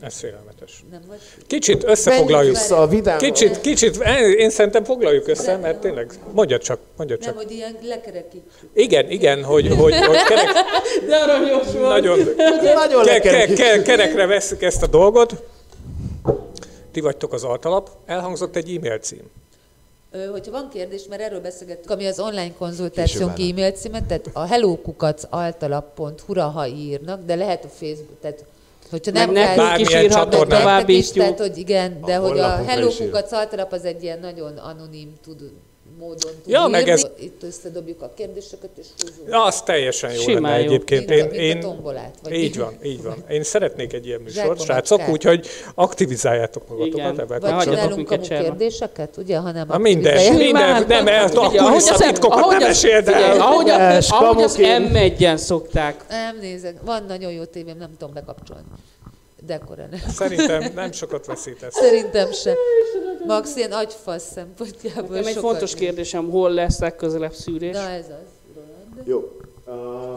[0.00, 0.84] Ez félelmetes.
[0.90, 1.18] Nem vagy?
[1.46, 2.54] Kicsit összefoglaljuk.
[2.56, 3.18] Vissza a vidám.
[3.18, 3.96] Kicsit, kicsit,
[4.36, 7.36] én szerintem foglaljuk össze, mert tényleg, mondja csak, mondja Nem, csak.
[7.36, 8.70] hogy ilyen lekerekítjük.
[8.74, 10.48] Igen, igen, hogy, hogy, hogy kerek,
[11.06, 11.88] De aranyos volt.
[11.88, 12.18] nagyon,
[12.74, 15.42] Nagyon ke, ke, ke, kerekre veszük ezt a dolgot.
[16.92, 17.90] Ti vagytok az altalap.
[18.06, 19.30] Elhangzott egy e-mail cím.
[20.30, 26.48] Hogyha van kérdés, mert erről beszélgettük, ami az online konzultációnk e-mail címet, tehát a hellókukac-altalap.hu-ra,
[26.48, 28.44] ha írnak, de lehet a Facebook, tehát
[28.92, 31.38] hogyha Meg nem nekünk kell, Bármilyen is írhatnak, továbbítjuk.
[31.38, 32.88] hogy igen, de A hogy a Hello.
[32.88, 33.32] Kukac
[33.72, 35.40] az egy ilyen nagyon anonim tud,
[35.98, 39.28] módon tud Ja, meg ez- Itt összedobjuk a kérdéseket, és húzunk.
[39.28, 40.64] Ja, az teljesen jó Simán lenne jó.
[40.64, 41.10] egyébként.
[41.10, 42.14] A, Én, én, a tombolát.
[42.22, 43.24] Vagy így van, így van.
[43.30, 47.40] Én szeretnék egy ilyen műsort, srácok, úgyhogy aktivizáljátok magatokat ebben.
[47.40, 48.42] Vagy csinálunk cserben.
[48.42, 53.08] kérdéseket, ugye, ha nem Na minden, minden, nem, a ahogy az- kulisszatitkokat ahogy nem eséld
[53.08, 53.40] el.
[53.40, 54.90] Ahogy, a, az kamuként.
[54.92, 56.04] M1-en szokták.
[56.08, 58.62] Nem nézek, van nagyon jó tévém, nem tudom bekapcsolni.
[59.46, 59.88] De akkor nem.
[60.08, 61.74] Szerintem nem sokat veszítesz.
[61.74, 62.54] Szerintem sem.
[63.26, 67.74] Max ilyen agyfasz szempontjából Nekem egy fontos kérdésem, hol lesz legközelebb szűrés?
[67.74, 69.06] Na ez az, Roland.
[69.06, 69.36] Jó.
[69.64, 69.70] A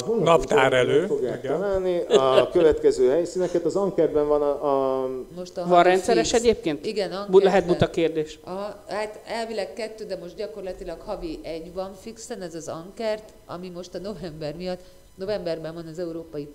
[0.06, 1.06] honlapon Naptár elő.
[1.06, 1.60] Fogják Igen.
[1.60, 3.66] találni a következő helyszíneket.
[3.66, 6.42] Az Ankerben van a, a Most a Van rendszeres fix.
[6.44, 6.86] egyébként?
[6.86, 7.42] Igen, Ankerben.
[7.44, 8.40] lehet buta kérdés.
[8.44, 13.70] Aha, hát elvileg kettő, de most gyakorlatilag havi egy van fixen, ez az Ankert, ami
[13.70, 14.80] most a november miatt,
[15.16, 16.48] novemberben van az Európai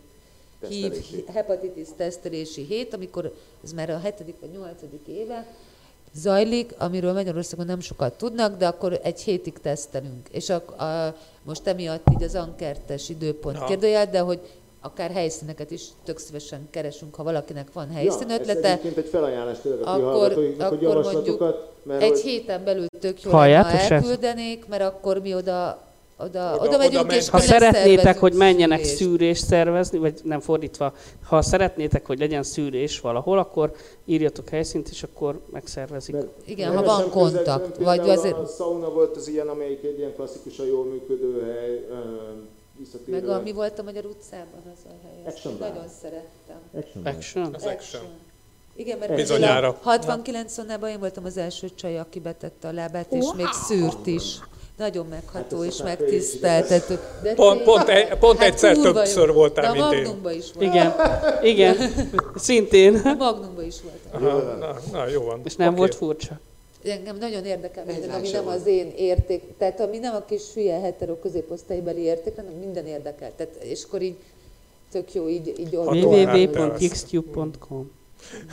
[0.68, 0.92] hív,
[1.32, 3.34] hepatitis tesztelési hét, amikor
[3.64, 5.46] ez már a hetedik vagy nyolcadik éve
[6.14, 10.28] zajlik, amiről Magyarországon nem sokat tudnak, de akkor egy hétig tesztelünk.
[10.30, 13.66] És a, a, most emiatt így az ankertes időpont Aha.
[13.66, 14.40] kérdőjel, de hogy
[14.80, 19.68] akár helyszíneket is tök szívesen keresünk, ha valakinek van ja, helyszín ez egy felajánlás ti
[19.68, 24.08] akkor, hogy akkor javaslatokat, mert egy hogy héten belül tök jó Halljátok, lenne, ha srácok?
[24.08, 25.82] elküldenék, mert akkor mi oda,
[26.24, 27.28] oda, Oda- oda, megyünk, oda és.
[27.28, 28.96] Ha szeretnétek, hogy menjenek szűrést.
[29.02, 30.92] szűrést szervezni, vagy nem fordítva,
[31.24, 33.72] ha szeretnétek, hogy legyen szűrés valahol, akkor
[34.04, 36.14] írjatok helyszínt, és akkor megszervezik.
[36.14, 40.14] mert Igen, ha van kontakt, vagy azért- A sauna volt az ilyen, amelyik egy ilyen
[40.14, 41.94] klasszikusan jól működő hely, ö,
[42.78, 43.20] visszatérő.
[43.20, 46.56] Meg a, mi volt a Magyar utcában az a hely, Action nagyon szerettem.
[46.74, 47.04] Action.
[47.06, 47.54] Action?
[47.54, 48.02] Az action.
[48.76, 49.52] Igen, mert Bizonyára.
[49.54, 53.46] például a 69 onnában én voltam az első csaj, aki betette a lábát, és még
[53.66, 54.38] szűrt is.
[54.80, 56.98] Nagyon megható Hát és megtiszteltető.
[57.22, 59.34] De Pont, pont, tényleg, egy- pont hát egyszer többször jó.
[59.34, 60.02] voltál, De a mint én.
[60.06, 60.72] Magnumba is voltam.
[60.72, 60.92] Igen,
[61.42, 61.76] igen,
[62.36, 62.94] szintén.
[62.96, 64.26] A Magnumba is voltam.
[64.28, 65.40] Aha, na, na, jó van.
[65.44, 65.76] És nem Oké.
[65.78, 66.40] volt furcsa.
[66.84, 70.78] Engem nagyon érdekel minden, ami nem az én érték, tehát ami nem a kis hülye
[70.80, 73.30] hetero középosztálybeli érték, hanem minden érdekel.
[73.36, 74.16] Tehát, és akkor így
[74.92, 76.02] tök jó így, így olvasni.
[76.02, 77.90] www.xtube.com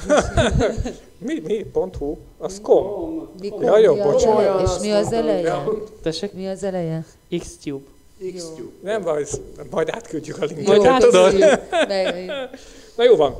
[1.25, 1.65] Mi, mi?
[1.73, 2.17] Pont hu?
[2.37, 3.27] Az kom.
[3.39, 4.61] Mikor, Ja, jó, mi az bocsánat.
[4.61, 5.63] És mi az eleje?
[6.01, 6.33] Tessék?
[6.33, 7.05] Mi az eleje?
[7.39, 7.85] Xtube.
[8.35, 8.69] X-Tube.
[8.83, 9.25] nem baj,
[9.69, 10.97] majd átküldjük a linket.
[10.99, 11.33] tudod?
[11.87, 12.31] Meg-
[12.95, 13.35] Na jó van.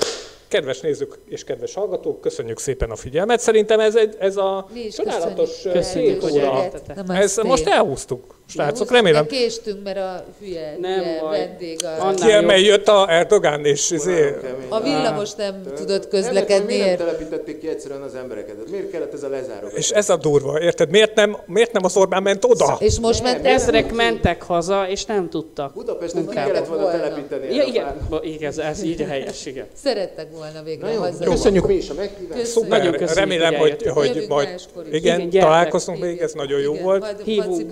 [0.48, 3.40] Kedves nézők és kedves hallgatók, köszönjük szépen a figyelmet.
[3.40, 5.74] Szerintem ez, egy, ez a csodálatos köszönjük.
[5.82, 6.70] Köszönjük, hogy két óra.
[6.96, 7.14] Namaste.
[7.24, 9.24] Ez most elhúztuk, srácok, remélem.
[9.24, 12.46] De késtünk, mert a hülye, Nem hülye vendég a, Annál Ki, jobb.
[12.46, 14.36] mely jött a Erdogán, és izé,
[14.70, 16.66] a villamos nem tudott Nem, közlekedni.
[16.76, 18.56] miért nem telepítették ki egyszerűen az embereket?
[18.72, 19.78] Miért kellett ez a lezárogatás?
[19.80, 20.90] és ez a durva, érted?
[20.90, 22.78] Miért nem, miért nem az Orbán ment oda?
[22.80, 25.74] És most Nem, ment Ezrek mentek haza, és nem tudtak.
[25.74, 26.98] Budapesten ki kellett volna volna.
[27.00, 27.56] telepíteni.
[27.56, 29.66] Ja, igen, Bo- igaz, ez így a helyes, igen.
[29.84, 31.24] Szerettek volna végre haza.
[31.24, 32.68] köszönjük mi is a meghívást.
[32.68, 37.22] Nagyon köszönjük, remélem, hogy hogy, majd igen, Igen, találkozunk még, ez nagyon jó Igen, volt.
[37.24, 37.72] Hívunk,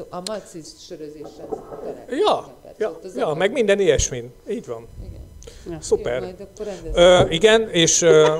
[0.00, 0.22] szó- a
[0.88, 1.96] sörözésre találkozunk.
[2.10, 2.48] Ja,
[2.78, 4.32] ja, az ja, meg minden ilyesmin.
[4.50, 4.86] Így van.
[5.08, 5.20] Igen.
[5.70, 6.20] Jó, Szuper.
[6.20, 6.96] majd akkor rendezünk.
[6.96, 8.36] Ö, igen, és ö,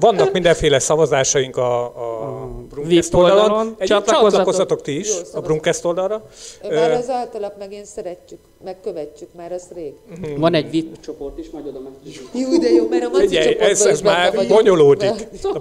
[0.00, 3.42] vannak mindenféle szavazásaink a, a Brunkest oldalon.
[3.42, 3.76] oldalon.
[3.78, 4.82] Csatlakozzatok.
[4.82, 5.40] ti is Jó, a.
[5.40, 6.22] Brunkest oldalra.
[6.70, 9.92] Már az általap meg én szeretjük, meg követjük már azt rég.
[10.36, 12.28] Van egy VIP csoport is, majd oda mentünk.
[12.32, 14.50] Jó, de jó, mert a maci Figyelj, csoportban ez, is ez már vagyok.
[14.56, 15.10] bonyolódik.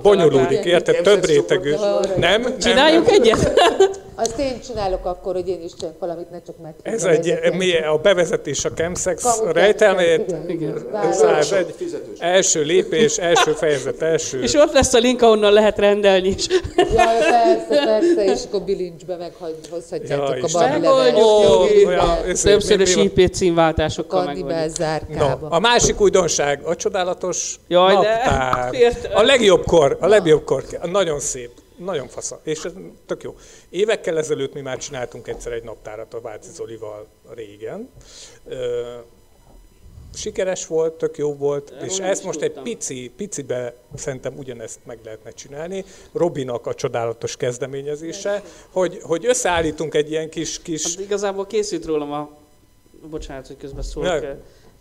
[0.02, 1.02] Bonyolódik, érted?
[1.02, 1.76] Több rétegű.
[2.18, 2.42] Nem?
[2.42, 3.22] nem, Csináljunk nem.
[3.22, 3.52] egyet?
[4.20, 6.74] Azt én csinálok akkor, hogy én is csinálok valamit, ne csak meg.
[6.82, 10.36] Ez egy, mi, a bevezetés a chemsex rejtelmét.
[10.48, 10.86] igen.
[11.12, 11.74] Száz egy,
[12.20, 14.42] első lépés, első fejezet, első.
[14.42, 16.48] És ott lesz a link, ahonnan lehet rendelni is.
[16.76, 16.86] Jaj,
[17.20, 20.52] persze, persze, és akkor bilincsbe meghozhatjátok Ja,
[21.22, 22.96] a olyan, ez- Többszörös?
[22.96, 25.40] IP címváltásokkal meg Kannibál vagyunk.
[25.42, 28.74] No, a másik újdonság, a csodálatos Jaj, de- naptár.
[28.74, 29.12] Értem.
[29.16, 32.72] A legjobbkor, a legjobbkor, nagyon szép, nagyon fasza, és ez
[33.06, 33.38] tök jó.
[33.70, 37.90] Évekkel ezelőtt mi már csináltunk egyszer egy naptárat a Váci Zolival régen.
[40.14, 42.64] Sikeres volt, tök jó volt, Erről és ezt most egy tudtam.
[42.64, 45.86] pici, picibe szerintem ugyanezt meg lehetne csinálni.
[46.12, 52.12] Robinak a csodálatos kezdeményezése, hogy, hogy összeállítunk egy ilyen kis, kis Hát igazából készült rólam
[52.12, 52.38] a...
[53.10, 54.22] Bocsánat, hogy közben szólok.
[54.22, 54.36] Ne.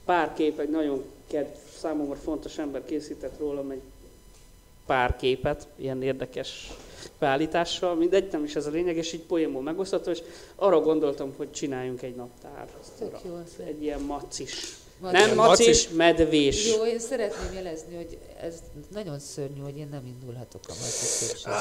[0.05, 3.82] pár kép, egy nagyon kedv, számomra fontos ember készített rólam egy
[4.86, 6.70] pár képet, ilyen érdekes
[7.18, 10.22] beállítással, mindegy, nem is ez a lényeg, és így poémból megosztható, és
[10.55, 12.68] arra gondoltam, hogy csináljunk egy naptár.
[12.99, 13.38] Tök jó.
[13.64, 14.76] Egy ilyen macis.
[15.01, 15.66] Vagy- Nem Macis.
[15.66, 16.74] macis, medvés.
[16.76, 18.55] Jó, én szeretném jelezni, hogy ez
[18.92, 21.53] nagyon szörnyű, hogy én nem indulhatok a Maci szépség.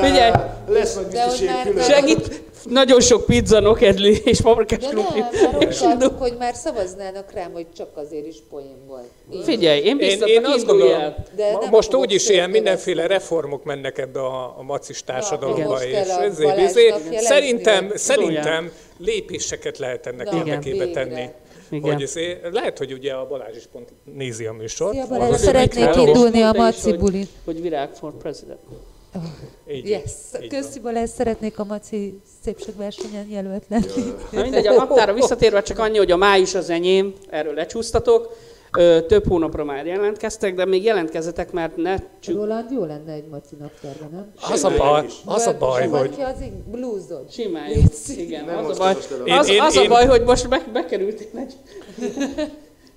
[0.00, 0.32] Figyelj,
[0.68, 1.40] Lesz majd De hogy
[1.74, 5.20] biztos segít, nagyon sok pizza, nokedli és paprikás krumpli.
[5.20, 9.44] ott tartok, hogy már szavaznának rám, hogy csak azért is poén volt.
[9.44, 11.14] Figyelj, én Én, biztatok, én azt gondolom.
[11.36, 17.20] De most úgyis ilyen mindenféle reformok mennek ebbe a, a macis társadalomba, és ezért, ezért
[17.20, 21.28] szerintem, szerintem lépéseket lehet ennek érdekébe tenni.
[21.74, 21.92] Igen.
[21.92, 24.92] Hogy ezért, lehet, hogy ugye a Balázs is pont nézi a műsort.
[24.92, 27.26] Szia Balázs, szeretnék indulni a Maci hogy- bulin.
[27.44, 28.58] Hogy virág for president.
[29.70, 30.02] Így, Yes,
[30.42, 30.60] így van.
[30.60, 33.84] köszi Balázs, szeretnék a Maci szépségversenyen jelölt lenni.
[34.32, 38.36] Na mindegy, a naptára visszatérve csak annyi, hogy a május az enyém, erről lecsúsztatok.
[38.78, 43.26] Ö, több hónapra már jelentkeztek, de még jelentkezzetek, mert ne csak Roland, jó lenne egy
[43.30, 44.32] Maci naptárban, nem?
[44.50, 47.30] Az a baj, az a baj, hogy Vagy az bluesod.
[47.30, 47.70] simán.
[48.16, 48.94] Igen, Nem az a baj,
[49.38, 51.54] az, az a baj, hogy most be, bekerültél egy...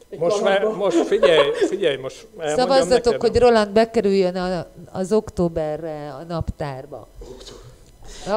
[0.10, 5.12] egy most, már, most figyelj, figyelj, most elmondjam Szavazzatok, neked, hogy Roland bekerüljön a, az
[5.12, 7.08] októberre a naptárba.
[7.22, 7.36] Akkor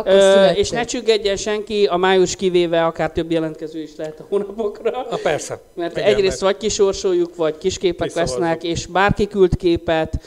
[0.05, 5.07] Ö, és ne csüggedjen senki, a május kivéve akár több jelentkező is lehet a hónapokra.
[5.11, 5.61] A persze.
[5.75, 10.21] Mert Igen, egyrészt mert- vagy kisorsoljuk, vagy kisképek lesznek, és bárki küld képet,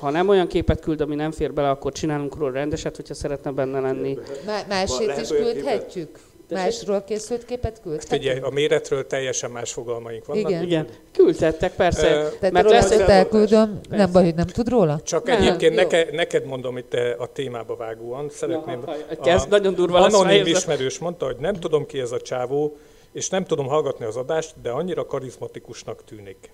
[0.00, 3.50] ha nem olyan képet küld, ami nem fér bele, akkor csinálunk róla rendeset, hogyha szeretne
[3.50, 4.18] benne lenni.
[4.46, 5.54] Má- másét is olyan
[6.50, 8.22] Másról készült képet küldhetünk?
[8.22, 10.50] Figyelj, a méretről teljesen más fogalmaink vannak.
[10.50, 10.62] Igen.
[10.62, 12.10] Igen, küldhettek, persze.
[12.10, 15.00] Ö, Tehát mert lesz, elküldöm, nem baj, hogy nem tud róla?
[15.00, 15.80] Csak Nem, egyébként jó.
[15.82, 18.80] neke, neked mondom itt eh, a témába vágóan, szeretném...
[18.86, 22.76] Na, ha- kezd, nagyon durva Anonim ismerős mondta, hogy nem tudom ki ez a csávó,
[23.12, 26.50] és nem tudom hallgatni az adást, de annyira karizmatikusnak tűnik.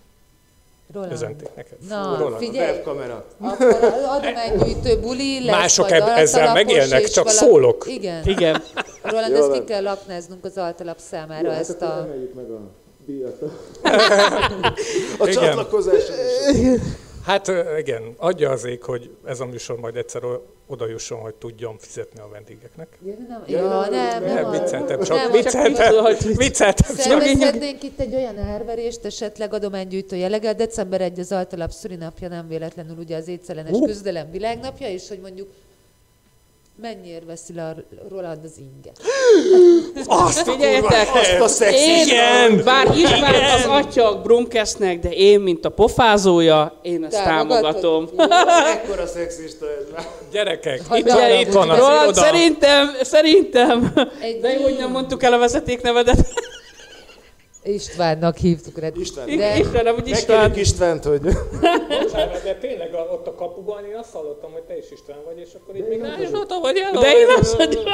[0.93, 1.13] Roland.
[1.13, 1.77] Üzenték neked.
[1.89, 2.43] Na, Roland.
[2.43, 3.25] figyelj, Webkamera.
[3.41, 3.75] akkor
[4.09, 7.85] adománygyűjtő buli lesz, Mások eb- ezzel megélnek, és csak valami- szólok.
[7.89, 8.27] Igen.
[8.27, 8.63] Igen.
[9.03, 12.03] Roland, Jó ezt ki kell laknáznunk az altalap számára, hát ezt a...
[12.05, 12.61] Emeljük meg a
[13.07, 13.43] díjat.
[15.19, 15.59] a Igen.
[17.27, 20.23] Hát igen, adja az ég, hogy ez a műsor majd egyszer
[20.67, 22.89] oda jusson, hogy tudjon fizetni a vendégeknek.
[23.05, 26.07] Ja, nem, ja, nem, nem, Nem, a- vicceltem, nem, csak a- vicceltem,
[26.37, 26.87] vicceltem.
[26.87, 26.97] csak.
[26.97, 30.55] Szervezhetnénk itt egy olyan árverést, esetleg adománygyűjtő jelleggel.
[30.55, 33.85] December 1 az altalap szülinapja, nem véletlenül ugye az étszellenes Ú.
[33.85, 35.49] küzdelem világnapja, és hogy mondjuk
[36.81, 37.75] mennyiért veszi le a
[38.09, 39.01] Roland az inget?
[40.07, 41.09] Azt a Figyeljetek!
[41.15, 42.65] Azt a szexi Én, Igen!
[42.65, 47.81] bár István az atya a Brumkesznek, de én, mint a pofázója, én ezt Támogatod?
[47.81, 48.09] támogatom.
[48.75, 50.07] Ekkora szexista ez már.
[50.33, 52.21] Gyerekek, itt, van, itt van az Roland, iroda.
[52.21, 56.19] szerintem, szerintem, Egy de jó, hogy nem mondtuk el a vezetéknevedet.
[57.67, 58.89] Istvánnak hívtuk rá.
[58.95, 59.37] István.
[59.37, 60.57] De- István, hogy István.
[60.57, 61.21] Istvánt, hogy...
[61.21, 65.39] Bocsánat, de tényleg a, ott a kapuban én azt hallottam, hogy te is István vagy,
[65.39, 67.01] és akkor itt még nem is ott vagy el.
[67.01, 67.85] De én az vagyok,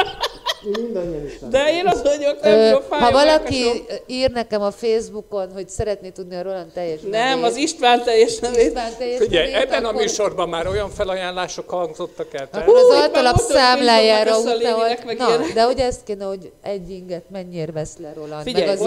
[1.50, 6.42] de én az vagyok, nem ha valaki ír nekem a Facebookon, hogy szeretné tudni a
[6.42, 8.78] Roland teljes Nem, az István teljes nevét.
[9.18, 12.48] Figyelj, ebben a műsorban már olyan felajánlások hangzottak el.
[12.52, 14.90] Akkor az altalap számlájára Facebookon utal, hogy...
[14.90, 18.68] összelének, meg Na, de hogy ezt kéne, hogy egy inget mennyire vesz le Roland, meg
[18.68, 18.80] az.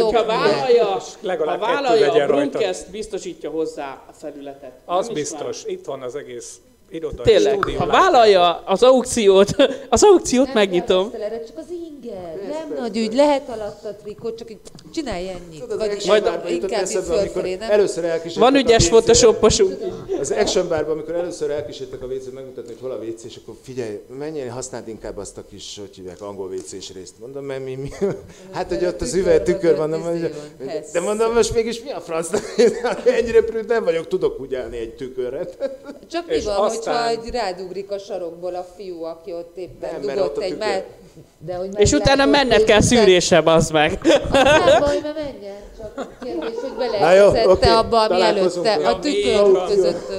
[0.84, 2.34] Vállalja, legalább ha vállalja a rajta.
[2.34, 4.71] Brumkeszt, biztosítja hozzá a felületet.
[4.86, 6.59] Az biztos, itt van az egész
[6.89, 9.55] irodai Tényleg, ha vállalja az aukciót,
[9.89, 11.11] az aukciót Nem megnyitom.
[11.11, 12.36] kell erre, csak az inger.
[12.49, 14.57] Nem nagy ügy, lehet alatt a trikó, csak így
[14.93, 15.59] csinálj ennyit.
[15.59, 17.71] Tudod, Vagy az Majd inkább eszembe, amikor fölfelé, nem?
[17.71, 18.89] először elkísértek Van a ügyes WC-re.
[18.89, 19.77] photoshoposunk.
[20.19, 23.55] Az Action Barban, amikor először elkísértek a WC-t megmutatni, hogy hol a WC, és akkor
[23.61, 27.13] figyelj, mennyire használd inkább azt a kis, hogy hívják, angol WC-s részt.
[27.19, 27.89] Mondom, mert mi, mi
[28.51, 29.89] hát, hogy ott az üveg van, tükör van,
[30.93, 32.29] de mondom, most mégis mi a franc?
[33.19, 35.45] Ennyire prűd nem vagyok, tudok úgy állni egy tükörre.
[36.11, 36.55] Csak mi van,
[36.88, 40.67] aztán- egy rádugrik a sarokból a fiú, aki ott éppen Nem, dugott egy tükör.
[40.67, 40.83] már...
[41.45, 43.99] De hogy És utána menned kell szűrésre, bazd meg.
[44.31, 45.55] Nem baj, mert menjen.
[45.77, 48.73] Csak kérdés, hogy beleegyezette oké, abba, ami előtte.
[48.73, 50.11] A tükör között.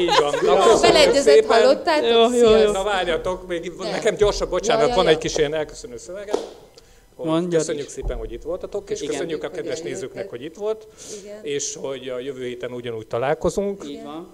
[0.00, 0.56] Így van.
[0.56, 2.08] Na, Beleegyezett, hallottátok?
[2.10, 2.70] Jó, jó, jó.
[2.70, 6.38] Na várjatok, még nekem gyorsabb, bocsánat, van egy kis ilyen elköszönő szöveget.
[7.16, 7.60] Mondjad.
[7.60, 9.12] Köszönjük szépen, hogy itt voltatok, és Igen.
[9.12, 9.92] köszönjük a kedves eljöttek.
[9.92, 10.86] nézőknek, hogy itt volt,
[11.22, 11.38] Igen.
[11.44, 13.84] és hogy a jövő héten ugyanúgy találkozunk.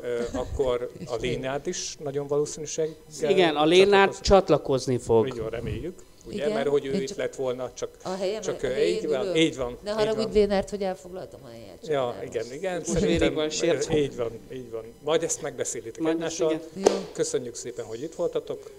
[0.01, 2.95] Ö, Akkor a Lénát is nagyon valószínűséggel
[3.29, 4.23] Igen, a Lénár csatlakozik.
[4.23, 5.27] csatlakozni fog.
[5.27, 5.99] Így van, reméljük.
[6.27, 6.53] Ugye, Igen.
[6.53, 9.37] mert hogy ő itt lett volna, csak, A helyem, csak a ö, helyén így van,
[9.37, 9.79] így van.
[9.85, 10.33] Ne haragudj.
[10.39, 11.87] Lénárt, hogy elfoglaltam a helyet.
[11.87, 12.83] Ja, igen, igen.
[13.01, 13.51] Vérig van
[13.95, 14.85] így van, így van.
[15.05, 16.61] Majd ezt megbeszélitek Majd egymással.
[16.77, 16.93] igen.
[17.13, 18.71] Köszönjük szépen, hogy itt voltatok.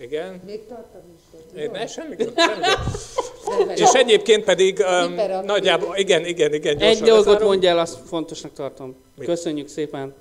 [0.00, 0.40] Igen.
[0.46, 1.60] Még tartom is.
[1.60, 2.64] Én, ne, semmi gond, semmi
[3.44, 3.78] gond.
[3.78, 8.96] És egyébként pedig um, nagyjából, igen, igen, igen, Egy dolgot mondj el, azt fontosnak tartom.
[9.16, 9.26] Mit?
[9.26, 10.14] Köszönjük szépen.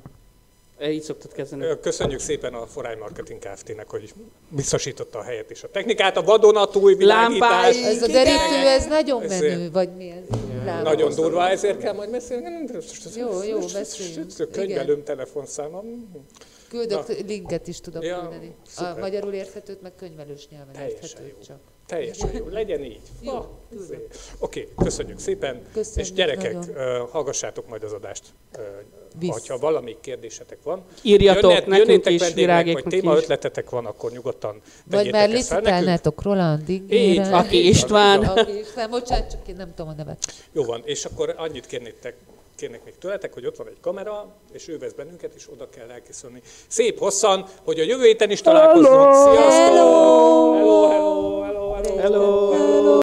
[0.77, 1.65] E, Így szoktad kezdeni.
[1.81, 4.13] Köszönjük szépen a Forány Marketing Kft-nek, hogy
[4.49, 7.49] biztosította a helyet és a technikát, a vadonatúj világítás.
[7.49, 7.83] Lámpái.
[7.83, 10.37] Ez a derítő, ez nagyon menő, vagy mi ez?
[10.83, 12.45] Nagyon durva, ezért kell majd beszélni.
[13.15, 14.31] Jó, jó, beszéljünk.
[14.51, 16.09] Könyvelőm telefonszámom.
[16.69, 18.55] Küldök, linket is tudok Ja, küldeni.
[18.65, 18.99] A szuper.
[18.99, 21.43] magyarul érthetőt, meg könyvelős nyelven Teljesen érthetőt jó.
[21.45, 21.57] csak.
[21.85, 22.99] Teljesen jó, legyen így.
[23.21, 23.45] Jó, Ah.
[24.39, 25.61] Oké, köszönjük szépen.
[25.73, 26.75] Köszönjük és gyerekek, nagyon.
[26.75, 28.23] ö, hallgassátok majd az adást,
[29.19, 29.47] Visz.
[29.47, 30.83] ha valami kérdésetek van.
[31.01, 32.99] Írjatok nekünk jönnétek is, virágéknak is.
[32.99, 35.37] témaötletek van, akkor nyugodtan Vagy már nekünk.
[35.37, 37.37] licitálnátok Roland Így Ingére.
[37.37, 38.23] Aki István.
[38.23, 40.33] Aki István, bocsánat, csak én nem tudom a nevet.
[40.51, 42.15] Jó van, és akkor annyit kérnétek,
[42.59, 45.89] kérnék még tőletek, hogy ott van egy kamera, és ő vesz bennünket, és oda kell
[45.89, 46.41] elkészülni.
[46.67, 49.13] Szép hosszan, hogy a jövő héten is találkozzunk.
[49.13, 49.75] Sziasztok!
[49.75, 52.51] Hello, hello, hello, hello.
[52.51, 52.89] Hello!